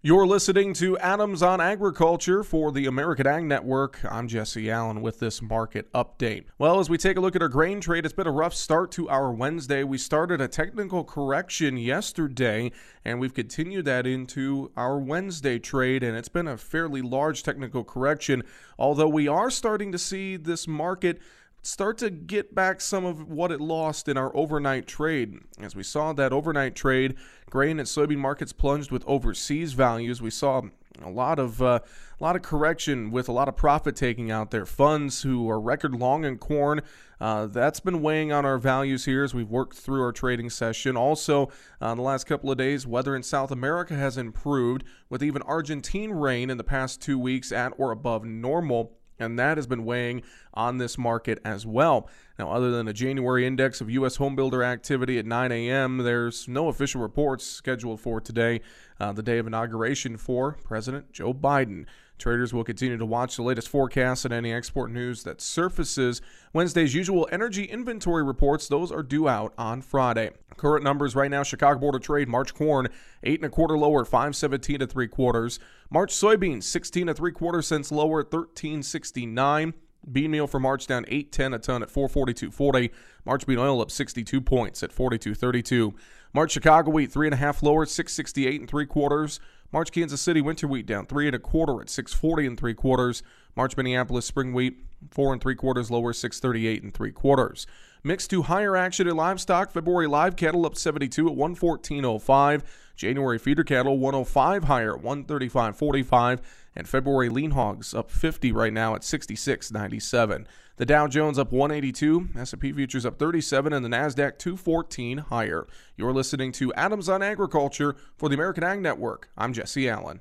[0.00, 3.98] You're listening to Adams on Agriculture for the American Ag Network.
[4.08, 6.44] I'm Jesse Allen with this market update.
[6.56, 8.92] Well, as we take a look at our grain trade, it's been a rough start
[8.92, 9.82] to our Wednesday.
[9.82, 12.70] We started a technical correction yesterday,
[13.04, 17.82] and we've continued that into our Wednesday trade, and it's been a fairly large technical
[17.82, 18.44] correction,
[18.78, 21.18] although we are starting to see this market
[21.62, 25.38] start to get back some of what it lost in our overnight trade.
[25.60, 27.16] As we saw that overnight trade,
[27.50, 30.22] grain and soybean markets plunged with overseas values.
[30.22, 30.62] We saw
[31.02, 31.80] a lot of uh,
[32.20, 34.66] a lot of correction with a lot of profit taking out there.
[34.66, 36.82] Funds who are record long in corn.
[37.20, 40.96] Uh, that's been weighing on our values here as we've worked through our trading session.
[40.96, 41.48] Also,
[41.80, 46.12] uh, the last couple of days, weather in South America has improved with even Argentine
[46.12, 50.22] rain in the past two weeks at or above normal and that has been weighing
[50.54, 52.08] on this market as well.
[52.38, 54.18] Now, other than a January index of U.S.
[54.18, 58.60] homebuilder activity at 9 a.m., there's no official reports scheduled for today,
[59.00, 61.86] uh, the day of inauguration for President Joe Biden.
[62.18, 66.20] Traders will continue to watch the latest forecasts and any export news that surfaces.
[66.52, 70.32] Wednesday's usual energy inventory reports, those are due out on Friday.
[70.56, 72.88] Current numbers right now Chicago Board of Trade, March corn,
[73.22, 75.60] eight and a quarter lower, 517 to three quarters.
[75.90, 79.74] March soybeans, 16 to three quarters cents lower, 1369.
[80.10, 82.90] Bean meal for March down 810 a ton at 442.40.
[83.24, 85.94] March bean oil up 62 points at 42.32.
[86.32, 89.40] March Chicago wheat three and a half lower, 668 and three quarters.
[89.70, 93.22] March Kansas City winter wheat down three and a quarter at 640 and three quarters.
[93.54, 97.66] March Minneapolis spring wheat four and three quarters lower, 638 and three quarters.
[98.02, 99.70] Mixed to higher action in livestock.
[99.70, 102.62] February live cattle up 72 at 114.05.
[102.96, 106.40] January feeder cattle 105 higher at 135.45.
[106.74, 110.46] And February lean hogs up 50 right now at 66.97.
[110.78, 115.66] The Dow Jones up 182, S&P futures up 37, and the Nasdaq 214 higher.
[115.96, 119.28] You're listening to Adams on Agriculture for the American Ag Network.
[119.36, 120.20] I'm Jesse Allen.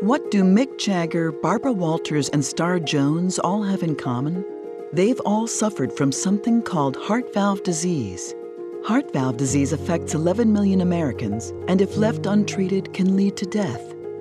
[0.00, 4.46] What do Mick Jagger, Barbara Walters, and Star Jones all have in common?
[4.94, 8.34] They've all suffered from something called heart valve disease.
[8.82, 13.95] Heart valve disease affects 11 million Americans, and if left untreated, can lead to death.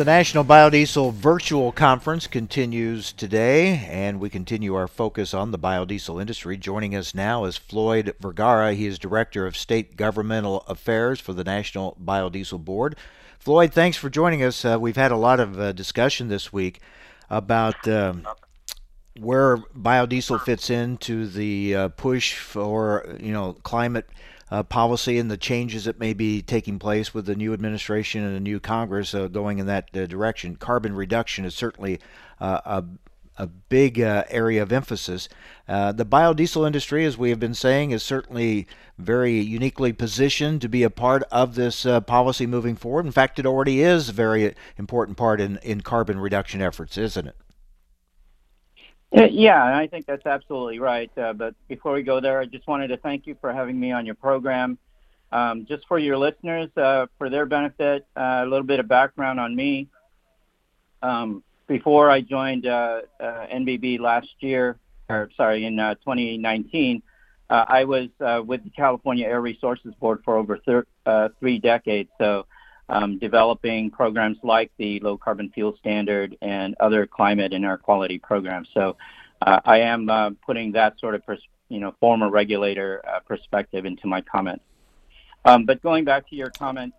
[0.00, 6.18] The National Biodiesel Virtual Conference continues today, and we continue our focus on the biodiesel
[6.18, 6.56] industry.
[6.56, 8.72] Joining us now is Floyd Vergara.
[8.72, 12.96] He is Director of State Governmental Affairs for the National Biodiesel Board.
[13.38, 14.64] Floyd, thanks for joining us.
[14.64, 16.80] Uh, we've had a lot of uh, discussion this week
[17.28, 18.26] about um,
[19.18, 24.08] where biodiesel fits into the uh, push for you know climate
[24.50, 28.34] uh, policy and the changes that may be taking place with the new administration and
[28.34, 30.56] the new Congress uh, going in that uh, direction.
[30.56, 32.00] Carbon reduction is certainly
[32.40, 32.84] uh, a
[33.36, 35.26] a big uh, area of emphasis.
[35.66, 38.66] Uh, the biodiesel industry, as we have been saying, is certainly
[38.98, 43.06] very uniquely positioned to be a part of this policy moving forward.
[43.06, 47.28] In fact, it already is a very important part in, in carbon reduction efforts, isn't
[47.28, 47.36] it?
[49.16, 51.10] Uh, yeah, I think that's absolutely right.
[51.18, 53.90] Uh, but before we go there, I just wanted to thank you for having me
[53.90, 54.78] on your program.
[55.32, 59.40] Um, just for your listeners, uh, for their benefit, uh, a little bit of background
[59.40, 59.88] on me.
[61.02, 64.76] Um, before I joined uh, uh, NBB last year,
[65.08, 67.02] or sorry, in 2019,
[67.48, 68.08] I was
[68.46, 72.10] with the California Air Resources Board for over thir- three decades.
[72.18, 72.46] So
[73.18, 78.68] developing programs like the low carbon fuel standard and other climate and air quality programs.
[78.74, 78.96] So
[79.42, 83.84] uh, I am uh, putting that sort of pers- you know former regulator uh, perspective
[83.86, 84.64] into my comments.
[85.44, 86.92] Um, but going back to your comment,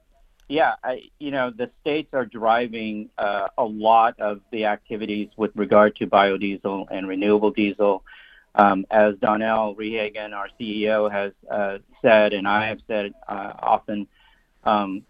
[0.52, 5.52] yeah, I, you know, the states are driving uh, a lot of the activities with
[5.56, 8.04] regard to biodiesel and renewable diesel.
[8.54, 14.08] Um, as Donnell Rehagen, our CEO, has uh, said, and I have said uh, often,
[14.66, 15.04] um,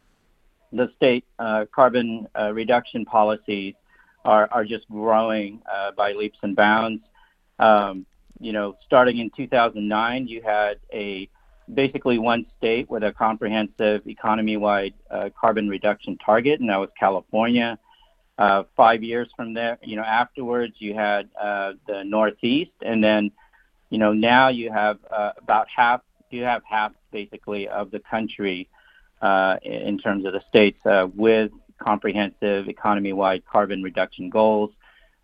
[0.74, 3.76] the state uh, carbon uh, reduction policies
[4.24, 7.02] are, just growing uh, by leaps and bounds.
[7.58, 8.06] Um,
[8.40, 11.28] you know, starting in 2009, you had a
[11.74, 17.78] basically one state with a comprehensive economy-wide uh, carbon reduction target, and that was California.
[18.38, 23.32] Uh, five years from there, you know, afterwards you had uh, the Northeast, and then,
[23.90, 24.98] you know, now you have
[25.38, 26.02] about half.
[26.30, 28.70] You have half basically of the country
[29.64, 34.72] in terms of the states uh, with comprehensive economy-wide carbon reduction goals.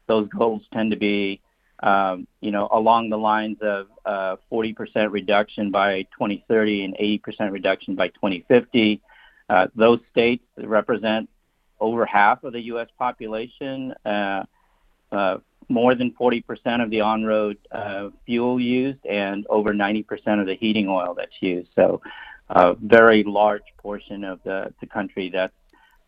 [0.08, 1.42] Those goals tend to be
[1.82, 7.96] um, you know, along the lines of uh, 40% reduction by 2030 and 80% reduction
[7.96, 9.02] by 2050.
[9.50, 11.30] Uh, those states represent
[11.80, 12.88] over half of the U.S.
[12.98, 14.44] population, uh,
[15.12, 15.38] uh,
[15.70, 20.06] more than 40% of the on-road uh, fuel used, and over 90%
[20.42, 21.70] of the heating oil that's used.
[21.76, 22.02] So,
[22.50, 25.54] a very large portion of the, the country that's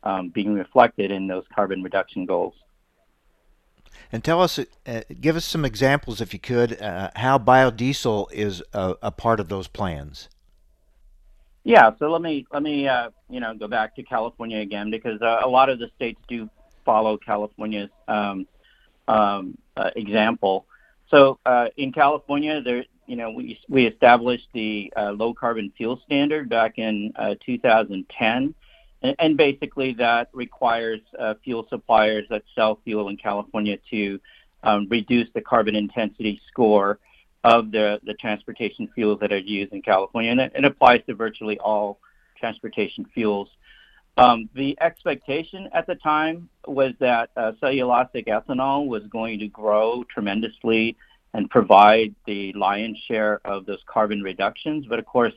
[0.03, 2.53] um, being reflected in those carbon reduction goals.
[4.11, 8.63] And tell us, uh, give us some examples, if you could, uh, how biodiesel is
[8.73, 10.29] a, a, part of those plans.
[11.63, 15.21] Yeah, so let me let me uh, you know go back to California again because
[15.21, 16.49] uh, a lot of the states do
[16.85, 18.47] follow California's um,
[19.07, 20.65] um, uh, example.
[21.11, 26.47] So uh, in California, there you know we we established the low carbon fuel standard
[26.49, 27.11] back in
[27.45, 28.55] 2010
[29.01, 34.19] and, basically, that requires uh, fuel suppliers that sell fuel in California to
[34.63, 36.99] um, reduce the carbon intensity score
[37.45, 40.31] of the, the transportation fuels that are used in California.
[40.31, 41.99] And it, it applies to virtually all
[42.37, 43.47] transportation fuels.
[44.17, 50.03] Um, the expectation at the time was that uh, cellulosic ethanol was going to grow
[50.13, 50.97] tremendously
[51.33, 54.85] and provide the lion's share of those carbon reductions.
[54.87, 55.33] But of course,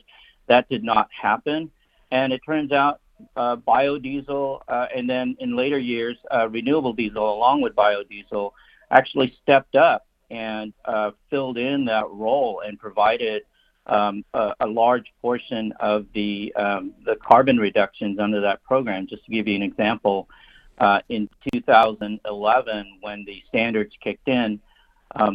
[0.47, 1.71] that did not happen.
[2.11, 2.99] And it turns out
[3.35, 8.51] uh, biodiesel, uh, and then in later years, uh, renewable diesel, along with biodiesel,
[8.91, 13.43] actually stepped up and uh, filled in that role and provided
[13.87, 19.07] um, a, a, large portion of the um, the carbon reductions under that program.
[19.07, 20.29] Just to give you an example,
[20.77, 24.59] uh, in 2011, when the standards kicked in,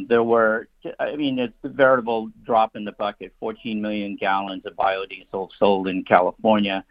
[0.09, 3.33] there were, I mean, it's a veritable drop in the bucket.
[3.41, 6.85] 14 million gallons of biodiesel sold in California.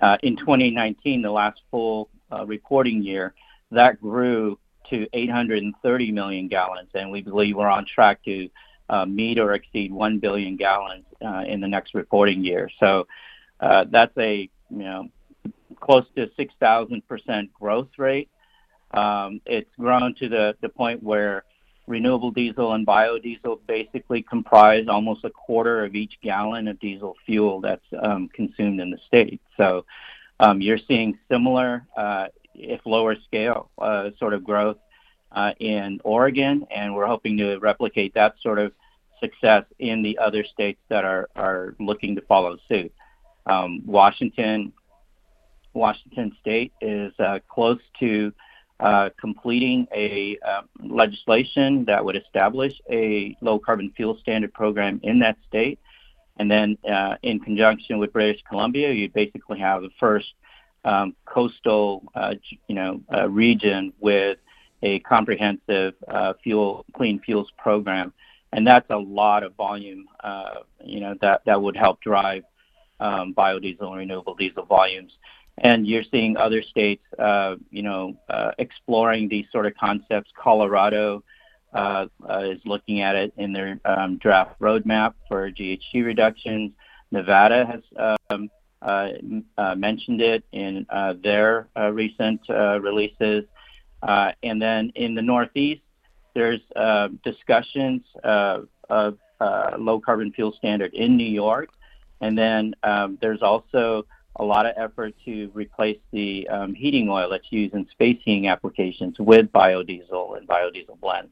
[0.00, 3.34] Uh, in 2019, the last full uh, reporting year,
[3.70, 4.58] that grew
[4.90, 8.48] to 830 million gallons, and we believe we're on track to
[8.88, 11.04] uh, meet or exceed 1 billion gallons
[11.46, 12.70] in the next reporting year.
[12.80, 13.06] So
[13.60, 15.08] that's a you know
[15.80, 18.28] close to 6,000% growth rate.
[18.92, 21.44] Um, it's grown to the point where
[21.88, 27.60] renewable diesel and biodiesel basically comprise almost a quarter of each gallon of diesel fuel
[27.60, 29.40] that's um, consumed in the state.
[29.56, 29.84] So
[30.38, 34.76] um, you're seeing similar, uh, if lower scale, uh, sort of growth
[35.32, 38.72] uh, in Oregon, and we're hoping to replicate that sort of
[39.20, 42.92] success in the other states that are, are looking to follow suit.
[43.46, 44.72] Um, Washington,
[45.72, 48.32] Washington State is uh, close to
[48.80, 55.18] uh, completing a uh, legislation that would establish a low carbon fuel standard program in
[55.18, 55.80] that state.
[56.38, 60.32] And then, uh, in conjunction with British Columbia, you'd basically have the first
[60.84, 62.34] um, coastal, uh,
[62.68, 64.38] you know, uh, region with
[64.84, 65.94] a comprehensive
[66.44, 68.12] fuel clean fuels program,
[68.52, 70.06] and that's a lot of volume.
[70.84, 72.44] you know, that that would help drive
[73.00, 75.12] um, biodiesel and renewable diesel volumes
[75.60, 80.30] and you're seeing other states, uh, you know, uh, exploring these sort of concepts.
[80.40, 81.22] Colorado
[81.72, 82.06] uh,
[82.42, 86.72] is looking at it in their um, draft roadmap for GHG reductions.
[87.10, 88.50] Nevada has um,
[89.78, 90.86] mentioned it in
[91.22, 93.44] their recent releases,
[94.02, 95.82] and then in the Northeast,
[96.34, 96.60] there's
[97.24, 98.68] discussions of
[99.40, 101.70] low carbon fuel standard in New York,
[102.20, 104.04] and then um, there's also
[104.38, 108.48] a lot of effort to replace the um, heating oil that's used in space heating
[108.48, 111.30] applications with biodiesel and biodiesel blends.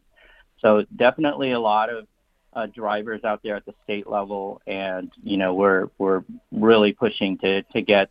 [0.61, 2.07] So definitely a lot of
[2.55, 7.37] uh, drivers out there at the state level, and you know we're we're really pushing
[7.39, 8.11] to to get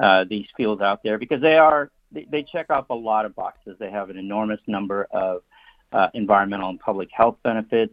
[0.00, 3.34] uh, these fuels out there because they are they, they, check off a lot of
[3.34, 3.76] boxes.
[3.78, 5.42] They have an enormous number of
[5.92, 7.92] uh, environmental and public health benefits.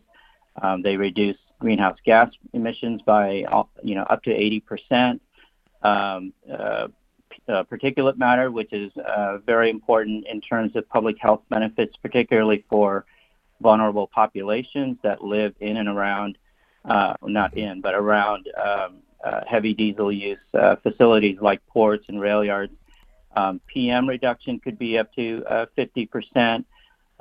[0.61, 3.43] Um, they reduce greenhouse gas emissions by
[3.83, 5.21] you know up to 80 percent
[5.83, 6.87] um, uh,
[7.47, 12.63] uh, particulate matter, which is uh, very important in terms of public health benefits, particularly
[12.69, 13.05] for
[13.61, 16.37] vulnerable populations that live in and around,
[16.85, 22.21] uh, not in, but around um, uh, heavy diesel use uh, facilities like ports and
[22.21, 22.73] rail yards.
[23.35, 25.43] Um, PM reduction could be up to
[25.77, 26.65] 50%.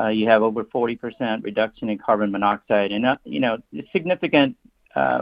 [0.01, 3.59] Uh, you have over 40% reduction in carbon monoxide, and you know
[3.93, 4.57] significant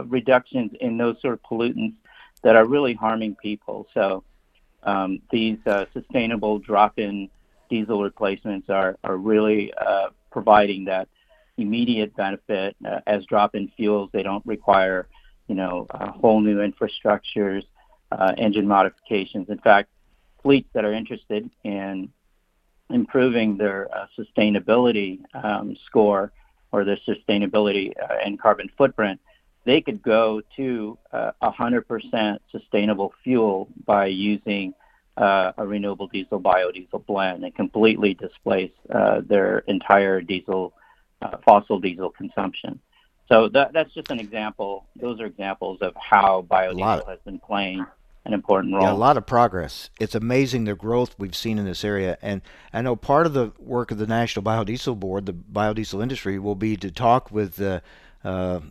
[0.05, 1.95] reductions in those sort of pollutants
[2.43, 3.87] that are really harming people.
[3.93, 4.23] So
[4.83, 7.29] um, these uh, sustainable drop-in
[7.69, 11.07] diesel replacements are, are really uh, providing that
[11.57, 14.09] immediate benefit uh, as drop-in fuels.
[14.13, 15.07] They don't require,
[15.47, 17.63] you know, whole new infrastructures,
[18.11, 19.49] uh, engine modifications.
[19.49, 19.89] In fact,
[20.43, 22.09] fleets that are interested in
[22.89, 26.31] improving their uh, sustainability um, score
[26.71, 29.19] or their sustainability uh, and carbon footprint
[29.67, 34.73] they could go to uh, 100% sustainable fuel by using
[35.17, 40.73] uh, a renewable diesel biodiesel blend and completely displace uh, their entire diesel
[41.21, 42.79] uh, fossil diesel consumption.
[43.27, 44.85] So that, that's just an example.
[44.95, 47.85] Those are examples of how biodiesel has been playing
[48.23, 48.83] an important role.
[48.83, 49.89] Yeah, a lot of progress.
[49.99, 52.17] It's amazing the growth we've seen in this area.
[52.21, 52.41] And
[52.71, 56.55] I know part of the work of the National Biodiesel Board, the biodiesel industry, will
[56.55, 57.81] be to talk with the
[58.23, 58.61] uh,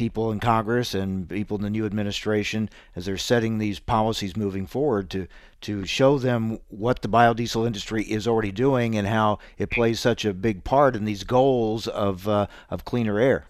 [0.00, 4.66] people in Congress and people in the new administration as they're setting these policies moving
[4.66, 5.26] forward to
[5.60, 10.24] to show them what the biodiesel industry is already doing and how it plays such
[10.24, 13.44] a big part in these goals of uh, of cleaner air.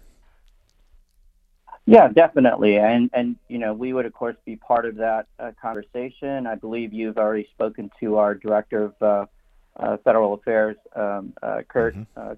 [1.85, 5.51] Yeah, definitely, and and you know we would of course be part of that uh,
[5.61, 6.47] conversation.
[6.47, 9.25] I believe you've already spoken to our director of uh,
[9.77, 12.31] uh federal affairs, um, uh, Kurt mm-hmm.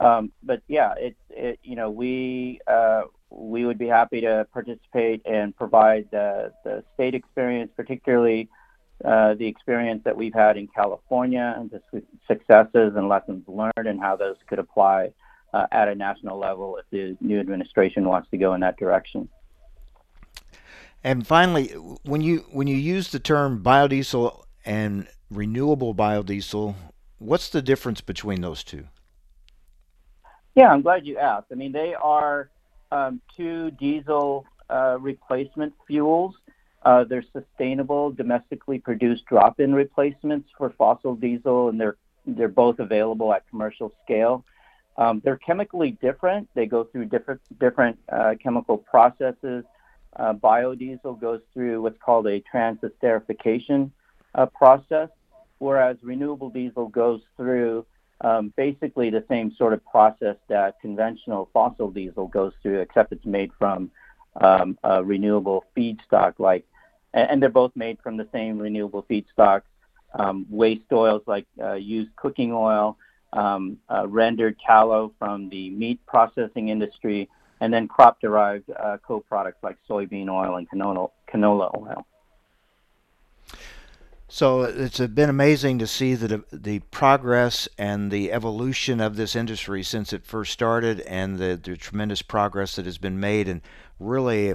[0.00, 5.22] Um, but yeah, it's it, you know we uh, we would be happy to participate
[5.26, 8.48] and provide the, the state experience, particularly
[9.04, 13.86] uh, the experience that we've had in California and the su- successes and lessons learned
[13.86, 15.10] and how those could apply
[15.52, 19.28] uh, at a national level if the new administration wants to go in that direction.
[21.04, 21.68] And finally,
[22.02, 26.74] when you when you use the term biodiesel and renewable biodiesel,
[27.18, 28.88] what's the difference between those two?
[30.58, 31.46] Yeah, I'm glad you asked.
[31.52, 32.50] I mean, they are
[32.90, 36.34] um, two diesel uh, replacement fuels.
[36.82, 41.96] Uh, they're sustainable, domestically produced drop-in replacements for fossil diesel, and they're
[42.26, 44.44] they're both available at commercial scale.
[44.96, 46.48] Um, they're chemically different.
[46.54, 49.62] They go through different different uh, chemical processes.
[50.16, 53.92] Uh, biodiesel goes through what's called a transesterification
[54.34, 55.08] uh, process,
[55.58, 57.86] whereas renewable diesel goes through
[58.20, 63.26] um, basically the same sort of process that conventional fossil diesel goes through, except it's
[63.26, 63.90] made from
[64.40, 66.34] um, a renewable feedstock.
[66.38, 66.66] Like,
[67.14, 69.62] and they're both made from the same renewable feedstock.
[70.14, 72.96] Um, waste oils like uh, used cooking oil,
[73.32, 77.28] um, uh, rendered tallow from the meat processing industry,
[77.60, 82.06] and then crop-derived uh, co-products like soybean oil and canola, canola oil.
[84.30, 89.82] So it's been amazing to see the the progress and the evolution of this industry
[89.82, 93.48] since it first started, and the, the tremendous progress that has been made.
[93.48, 93.62] And
[93.98, 94.52] really,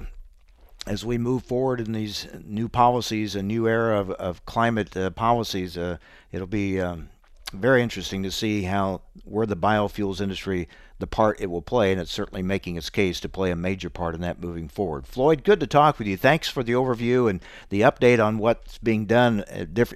[0.86, 5.10] as we move forward in these new policies, a new era of, of climate uh,
[5.10, 5.96] policies, uh,
[6.30, 7.08] it'll be um,
[7.52, 10.68] very interesting to see how where the biofuels industry
[10.98, 13.90] the part it will play, and it's certainly making its case to play a major
[13.90, 15.06] part in that moving forward.
[15.06, 16.16] Floyd, good to talk with you.
[16.16, 19.44] Thanks for the overview and the update on what's being done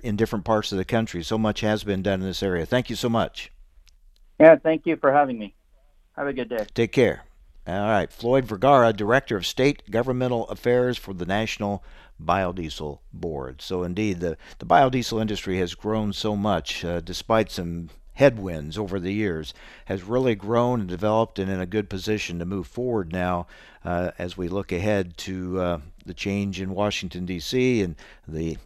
[0.02, 1.22] in different parts of the country.
[1.22, 2.66] So much has been done in this area.
[2.66, 3.52] Thank you so much.
[4.40, 5.54] Yeah, thank you for having me.
[6.16, 6.66] Have a good day.
[6.74, 7.27] Take care.
[7.68, 11.84] All right, Floyd Vergara, Director of State Governmental Affairs for the National
[12.18, 13.60] Biodiesel Board.
[13.60, 18.98] So, indeed, the, the biodiesel industry has grown so much uh, despite some headwinds over
[18.98, 19.52] the years,
[19.84, 23.46] has really grown and developed and in a good position to move forward now
[23.84, 27.96] uh, as we look ahead to uh, the change in Washington, D.C., and
[28.26, 28.56] the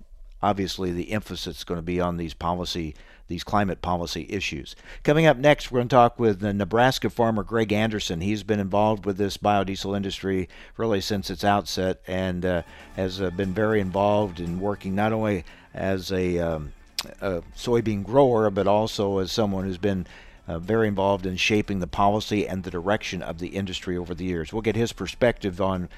[0.40, 2.94] obviously the emphasis is going to be on these policy
[3.32, 4.76] these climate policy issues.
[5.02, 8.20] Coming up next, we're going to talk with the Nebraska farmer Greg Anderson.
[8.20, 12.62] He's been involved with this biodiesel industry really since its outset and uh,
[12.94, 16.72] has uh, been very involved in working not only as a um,
[17.20, 20.06] a soybean grower, but also as someone who's been
[20.46, 24.24] uh, very involved in shaping the policy and the direction of the industry over the
[24.24, 24.52] years.
[24.52, 25.88] We'll get his perspective on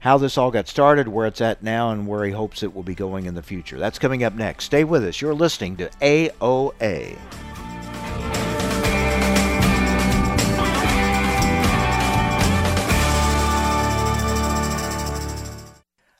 [0.00, 2.82] how this all got started, where it's at now, and where he hopes it will
[2.82, 3.78] be going in the future.
[3.78, 4.64] That's coming up next.
[4.64, 5.20] Stay with us.
[5.20, 7.18] You're listening to AOA.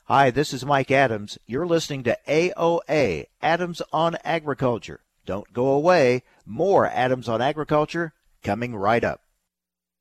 [0.07, 1.37] Hi, this is Mike Adams.
[1.47, 5.01] You're listening to AOA, Adams on Agriculture.
[5.27, 6.23] Don't go away.
[6.47, 9.21] More Adams on Agriculture coming right up.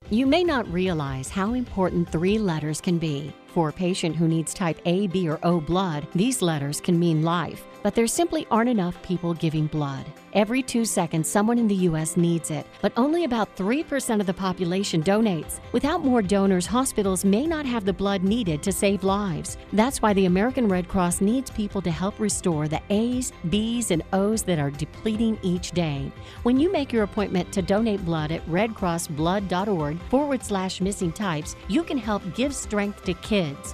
[0.10, 3.34] You may not realize how important three letters can be.
[3.58, 7.24] For a patient who needs type A, B, or O blood, these letters can mean
[7.24, 10.06] life, but there simply aren't enough people giving blood.
[10.34, 12.16] Every two seconds, someone in the U.S.
[12.16, 15.60] needs it, but only about 3% of the population donates.
[15.72, 19.58] Without more donors, hospitals may not have the blood needed to save lives.
[19.74, 24.04] That's why the American Red Cross needs people to help restore the A's, B's, and
[24.14, 26.12] O's that are depleting each day.
[26.44, 31.84] When you make your appointment to donate blood at redcrossblood.org forward slash missing types, you
[31.84, 33.74] can help give strength to kids,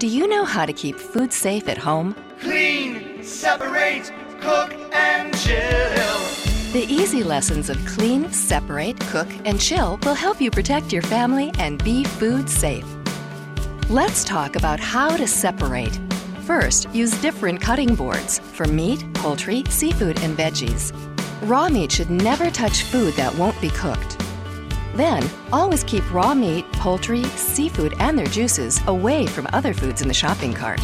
[0.00, 2.16] Do you know how to keep food safe at home?
[2.40, 6.18] Clean, separate, cook, and chill.
[6.72, 11.52] The easy lessons of clean, separate, cook, and chill will help you protect your family
[11.58, 12.86] and be food safe.
[13.90, 16.00] Let's talk about how to separate.
[16.46, 20.94] First, use different cutting boards for meat, poultry, seafood, and veggies.
[21.42, 24.16] Raw meat should never touch food that won't be cooked.
[24.94, 30.08] Then, always keep raw meat, poultry, seafood, and their juices away from other foods in
[30.08, 30.80] the shopping cart.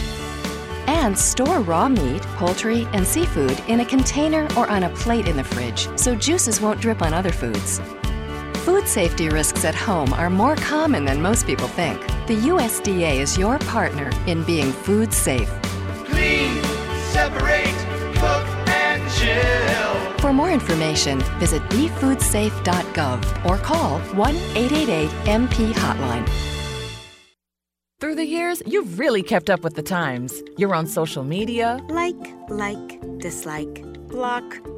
[0.86, 5.36] And store raw meat, poultry, and seafood in a container or on a plate in
[5.36, 7.80] the fridge so juices won't drip on other foods.
[8.64, 12.00] Food safety risks at home are more common than most people think.
[12.26, 15.50] The USDA is your partner in being food safe.
[20.19, 26.29] For more information, visit befoodsafe.gov or call 1 888 MP Hotline.
[27.99, 30.43] Through the years, you've really kept up with the times.
[30.59, 31.81] You're on social media.
[31.89, 34.45] Like, like, dislike, block.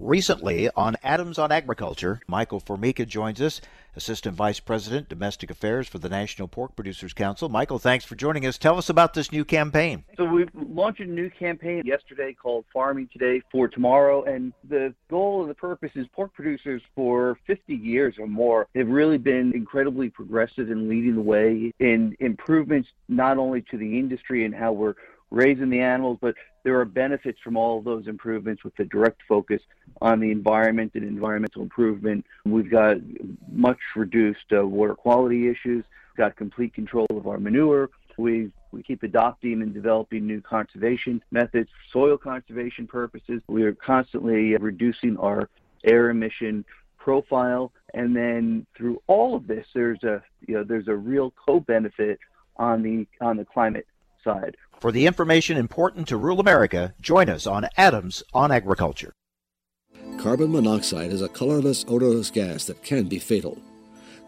[0.00, 3.60] Recently on Adams on Agriculture, Michael Formica joins us,
[3.94, 7.48] Assistant Vice President, Domestic Affairs for the National Pork Producers Council.
[7.48, 8.58] Michael, thanks for joining us.
[8.58, 10.02] Tell us about this new campaign.
[10.16, 15.42] So we've launched a new campaign yesterday called Farming Today for Tomorrow, and the goal
[15.42, 20.10] and the purpose is pork producers for 50 years or more have really been incredibly
[20.10, 24.94] progressive in leading the way in improvements not only to the industry and how we're
[25.34, 29.22] raising the animals, but there are benefits from all of those improvements with the direct
[29.28, 29.60] focus
[30.00, 32.24] on the environment and environmental improvement.
[32.44, 32.96] We've got
[33.50, 35.84] much reduced uh, water quality issues,
[36.16, 37.90] got complete control of our manure.
[38.16, 43.40] We we keep adopting and developing new conservation methods for soil conservation purposes.
[43.46, 45.48] We are constantly reducing our
[45.84, 46.64] air emission
[46.98, 52.18] profile, and then through all of this, there's a you know there's a real co-benefit
[52.56, 53.86] on the on the climate
[54.24, 54.56] side.
[54.80, 59.12] For the information important to rural America, join us on Adams on Agriculture.
[60.18, 63.58] Carbon monoxide is a colorless, odorless gas that can be fatal.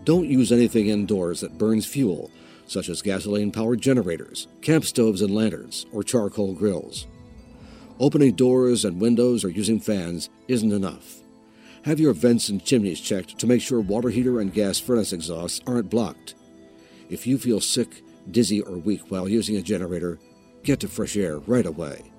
[0.05, 2.31] Don't use anything indoors that burns fuel,
[2.67, 7.07] such as gasoline powered generators, camp stoves and lanterns, or charcoal grills.
[7.99, 11.17] Opening doors and windows or using fans isn't enough.
[11.85, 15.61] Have your vents and chimneys checked to make sure water heater and gas furnace exhausts
[15.67, 16.35] aren't blocked.
[17.09, 20.19] If you feel sick, dizzy, or weak while using a generator,
[20.63, 22.13] get to fresh air right away.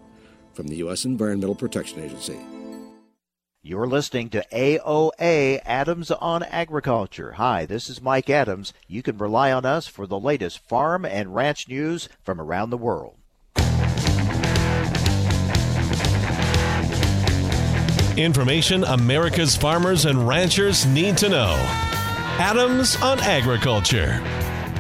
[0.54, 1.06] From the U.S.
[1.06, 2.40] Environmental Protection Agency.
[3.62, 7.34] You're listening to AOA Adams on Agriculture.
[7.34, 8.72] Hi, this is Mike Adams.
[8.88, 12.78] You can rely on us for the latest farm and ranch news from around the
[12.78, 13.18] world.
[18.18, 21.54] Information America's farmers and ranchers need to know.
[22.40, 24.22] Adams on Agriculture.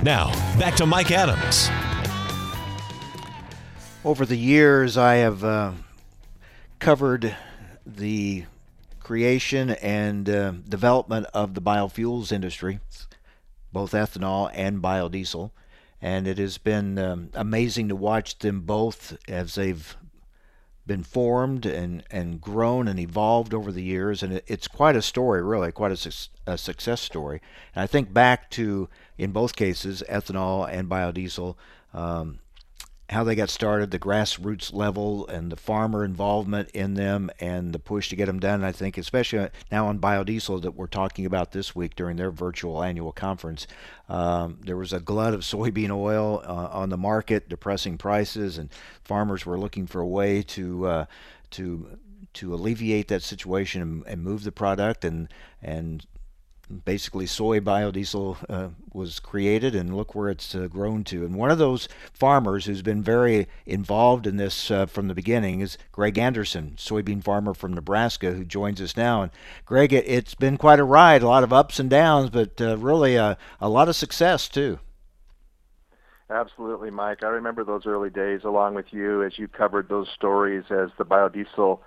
[0.03, 1.69] Now, back to Mike Adams.
[4.05, 5.71] Over the years, I have uh,
[6.79, 7.35] covered
[7.85, 8.45] the
[8.99, 12.79] creation and uh, development of the biofuels industry,
[13.73, 15.51] both ethanol and biodiesel.
[15.99, 19.97] And it has been um, amazing to watch them both as they've
[20.87, 24.23] been formed and, and grown and evolved over the years.
[24.23, 27.41] And it, it's quite a story, really, quite a, su- a success story.
[27.75, 31.55] And I think back to, in both cases, ethanol and biodiesel.
[31.93, 32.39] Um,
[33.09, 37.79] how they got started, the grassroots level, and the farmer involvement in them, and the
[37.79, 38.63] push to get them done.
[38.63, 42.83] I think, especially now on biodiesel that we're talking about this week during their virtual
[42.83, 43.65] annual conference,
[44.09, 48.69] um, there was a glut of soybean oil uh, on the market, depressing prices, and
[49.03, 51.05] farmers were looking for a way to uh,
[51.51, 51.97] to
[52.33, 55.29] to alleviate that situation and, and move the product and
[55.61, 56.05] and
[56.85, 61.25] basically soy biodiesel uh, was created and look where it's uh, grown to.
[61.25, 65.61] And one of those farmers who's been very involved in this uh, from the beginning
[65.61, 69.21] is greg anderson soybean farmer from nebraska who joins us now.
[69.23, 69.31] And
[69.65, 72.77] greg it, has been quite a ride a lot of ups and downs but uh,
[72.77, 74.79] really a, a lot of success too.
[76.29, 77.23] Absolutely mike.
[77.23, 81.05] I remember those early days along with you as you covered those stories as the
[81.05, 81.79] biodiesel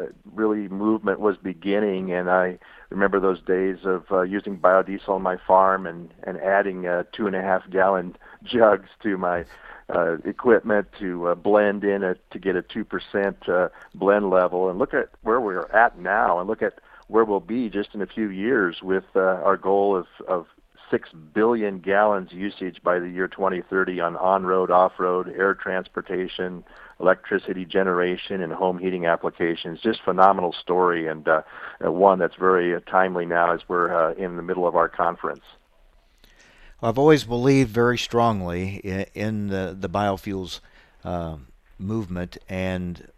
[0.00, 2.58] uh, really movement was beginning and i
[2.90, 7.26] remember those days of uh, using biodiesel on my farm and and adding uh, two
[7.26, 9.44] and a half gallon jugs to my
[9.92, 14.70] uh, equipment to uh, blend in it to get a two percent uh, blend level.
[14.70, 16.74] And look at where we're at now, and look at
[17.08, 20.46] where we'll be just in a few years with uh, our goal of of
[20.90, 26.64] six billion gallons usage by the year 2030 on on-road, off-road, air transportation,
[27.00, 29.80] electricity generation and home heating applications.
[29.80, 31.42] Just phenomenal story and uh,
[31.80, 35.44] one that's very uh, timely now as we're uh, in the middle of our conference.
[36.82, 40.60] I've always believed very strongly in, in the, the biofuels
[41.02, 41.36] uh,
[41.78, 43.08] movement, and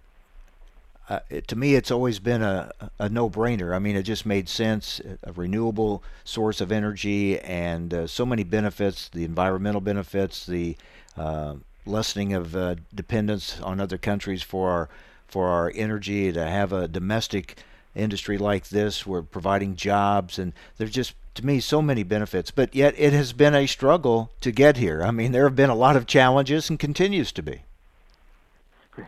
[1.08, 3.74] uh, it, to me, it's always been a, a no-brainer.
[3.74, 5.00] I mean, it just made sense.
[5.22, 10.76] A renewable source of energy, and uh, so many benefits: the environmental benefits, the
[11.16, 11.54] uh,
[11.86, 14.88] lessening of uh, dependence on other countries for our
[15.28, 17.56] for our energy to have a domestic
[17.94, 22.74] industry like this we're providing jobs and there's just to me so many benefits but
[22.74, 25.74] yet it has been a struggle to get here i mean there have been a
[25.74, 27.62] lot of challenges and continues to be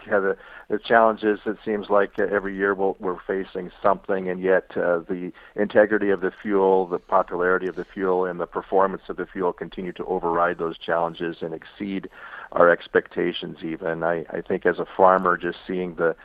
[0.07, 0.37] yeah the
[0.69, 4.99] the challenges it seems like every year we we are facing something and yet uh,
[5.09, 9.27] the integrity of the fuel the popularity of the fuel and the performance of the
[9.27, 12.09] fuel continue to override those challenges and exceed
[12.53, 14.03] our expectations even.
[14.03, 16.17] I, I think as a farmer, just seeing the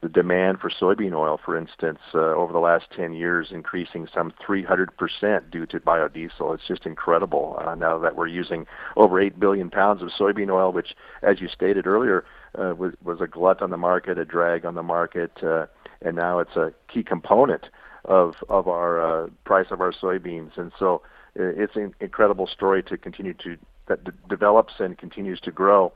[0.00, 4.32] the demand for soybean oil, for instance, uh, over the last 10 years increasing some
[4.44, 6.52] 300% due to biodiesel.
[6.54, 10.72] It's just incredible uh, now that we're using over 8 billion pounds of soybean oil,
[10.72, 12.24] which, as you stated earlier,
[12.58, 15.66] uh, was, was a glut on the market, a drag on the market, uh,
[16.02, 17.68] and now it's a key component
[18.04, 20.56] of, of our uh, price of our soybeans.
[20.56, 21.02] And so
[21.38, 23.56] uh, it's an incredible story to continue to
[23.88, 25.92] that d- develops and continues to grow.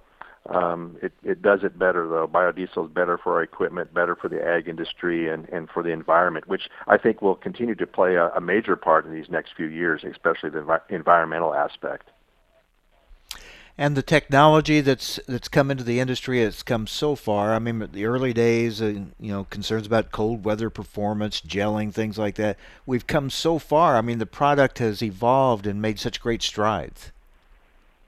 [0.48, 2.28] Um, it, it does it better though.
[2.28, 5.90] Biodiesel is better for our equipment, better for the ag industry, and, and for the
[5.90, 9.54] environment, which I think will continue to play a, a major part in these next
[9.56, 12.10] few years, especially the envi- environmental aspect
[13.78, 17.54] and the technology that's that's come into the industry has come so far.
[17.54, 18.86] I mean, the early days, uh,
[19.20, 22.58] you know, concerns about cold weather performance, gelling, things like that.
[22.86, 23.96] We've come so far.
[23.96, 27.12] I mean, the product has evolved and made such great strides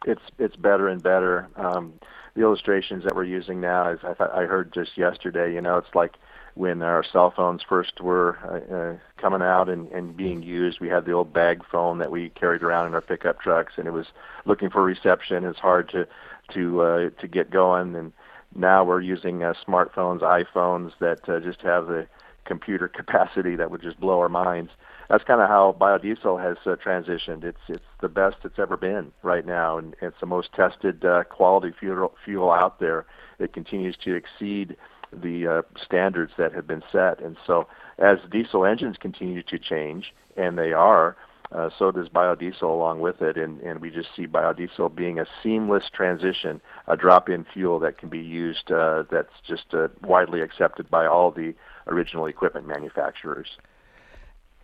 [0.04, 1.48] it's it's better and better.
[1.56, 1.94] Um,
[2.34, 5.94] the illustrations that we're using now, is I, I heard just yesterday, you know, it's
[5.94, 6.14] like
[6.58, 10.80] when our cell phones first were uh, uh, coming out and, and being used.
[10.80, 13.86] We had the old bag phone that we carried around in our pickup trucks, and
[13.86, 14.06] it was
[14.44, 15.44] looking for reception.
[15.44, 16.06] It's hard to
[16.54, 18.12] to uh, to get going, and
[18.56, 22.08] now we're using uh, smartphones, iPhones that uh, just have the
[22.44, 24.72] computer capacity that would just blow our minds
[25.08, 27.42] that's kind of how biodiesel has uh, transitioned.
[27.44, 31.24] It's it's the best it's ever been right now, and it's the most tested uh,
[31.24, 33.06] quality fuel fuel out there.
[33.38, 34.76] It continues to exceed
[35.12, 37.20] the uh, standards that have been set.
[37.20, 37.66] And so,
[37.98, 41.16] as diesel engines continue to change, and they are,
[41.50, 45.26] uh, so does biodiesel along with it, and, and we just see biodiesel being a
[45.42, 50.90] seamless transition, a drop-in fuel that can be used uh, that's just uh, widely accepted
[50.90, 51.54] by all the
[51.86, 53.56] original equipment manufacturers.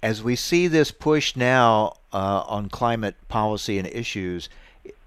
[0.03, 4.51] As we see this push now uh, on climate policy and issues,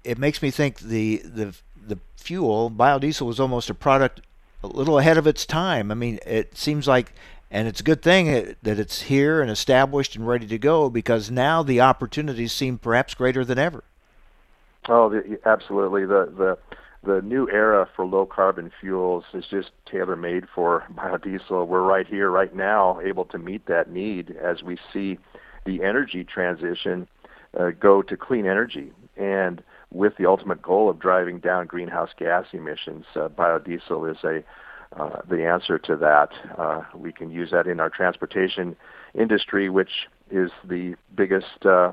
[0.02, 1.54] it makes me think the the
[1.86, 4.20] the fuel biodiesel was almost a product
[4.62, 5.90] a little ahead of its time.
[5.90, 7.12] I mean, it seems like
[7.50, 11.30] and it's a good thing that it's here and established and ready to go because
[11.30, 13.84] now the opportunities seem perhaps greater than ever.
[14.88, 16.04] Oh, the, absolutely.
[16.04, 16.58] The the
[17.04, 21.66] the new era for low carbon fuels is just tailor made for biodiesel.
[21.66, 25.18] We're right here, right now, able to meet that need as we see
[25.64, 27.06] the energy transition
[27.58, 32.46] uh, go to clean energy, and with the ultimate goal of driving down greenhouse gas
[32.52, 33.04] emissions.
[33.14, 34.42] Uh, biodiesel is a
[34.96, 36.30] uh, the answer to that.
[36.56, 38.74] Uh, we can use that in our transportation
[39.14, 41.92] industry, which is the biggest uh,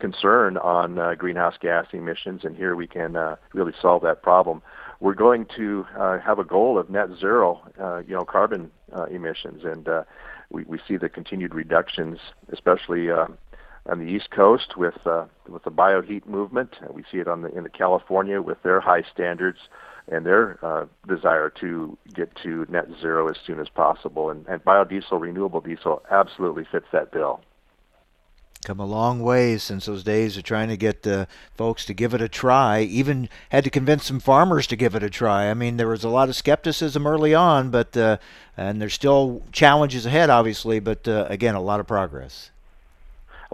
[0.00, 4.62] concern on uh, greenhouse gas emissions, and here we can uh, really solve that problem.
[4.98, 5.86] We're going to
[6.24, 7.60] have a goal of net zero,
[8.06, 8.70] you know, carbon
[9.10, 9.86] emissions, and
[10.50, 12.18] we, we see the continued reductions,
[12.52, 13.08] especially
[13.86, 16.76] on the East Coast with uh, with the bioheat movement.
[16.90, 19.58] We see it on the in the California with their high standards
[20.08, 24.30] and their uh, desire to get to net zero as soon as possible.
[24.30, 27.40] And, and biodiesel, renewable diesel, absolutely fits that bill.
[28.66, 32.14] Come a long way since those days of trying to get uh, folks to give
[32.14, 32.80] it a try.
[32.80, 35.50] Even had to convince some farmers to give it a try.
[35.50, 38.16] I mean, there was a lot of skepticism early on, but uh,
[38.56, 40.80] and there's still challenges ahead, obviously.
[40.80, 42.50] But uh, again, a lot of progress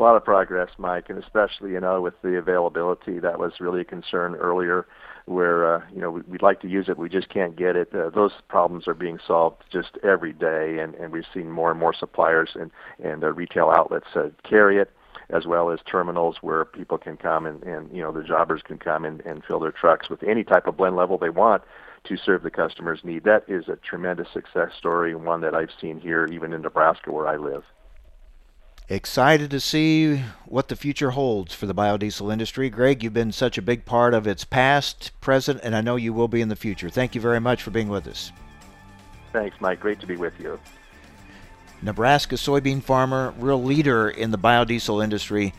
[0.01, 3.83] a lot of progress, Mike, and especially you know with the availability that was really
[3.83, 4.87] a concern earlier
[5.27, 7.95] where uh, you know we, would like to use it, we just can't get it.
[7.95, 11.79] Uh, those problems are being solved just every day, and, and we've seen more and
[11.79, 12.71] more suppliers and
[13.05, 14.91] and uh, retail outlets uh, carry it,
[15.29, 18.79] as well as terminals where people can come and, and you know the jobbers can
[18.79, 21.63] come and, and fill their trucks with any type of blend level they want
[22.05, 23.25] to serve the customer's need.
[23.25, 27.29] That is a tremendous success story, one that I've seen here even in Nebraska where
[27.29, 27.65] I live
[28.91, 30.17] excited to see
[30.47, 32.69] what the future holds for the biodiesel industry.
[32.69, 36.13] Greg, you've been such a big part of its past, present, and I know you
[36.13, 36.91] will be in the future.
[36.91, 38.33] Thank you very much for being with us.
[39.33, 39.79] Thanks, Mike.
[39.79, 40.59] Great to be with you.
[41.83, 45.55] Nebraska soybean farmer, real leader in the biodiesel industry,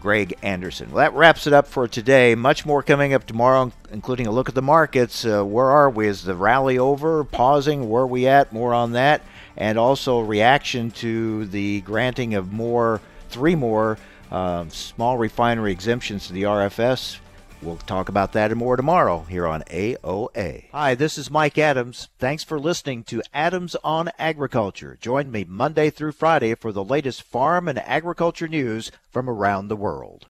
[0.00, 0.90] Greg Anderson.
[0.90, 2.34] Well, that wraps it up for today.
[2.34, 5.26] Much more coming up tomorrow, including a look at the markets.
[5.26, 6.08] Uh, where are we?
[6.08, 7.22] Is the rally over?
[7.22, 7.88] Pausing?
[7.90, 8.52] Where are we at?
[8.52, 9.22] More on that
[9.56, 13.98] and also reaction to the granting of more, three more
[14.30, 17.18] uh, small refinery exemptions to the RFS.
[17.62, 20.64] We'll talk about that and more tomorrow here on AOA.
[20.72, 22.08] Hi, this is Mike Adams.
[22.18, 24.98] Thanks for listening to Adams on Agriculture.
[25.00, 29.76] Join me Monday through Friday for the latest farm and agriculture news from around the
[29.76, 30.20] world.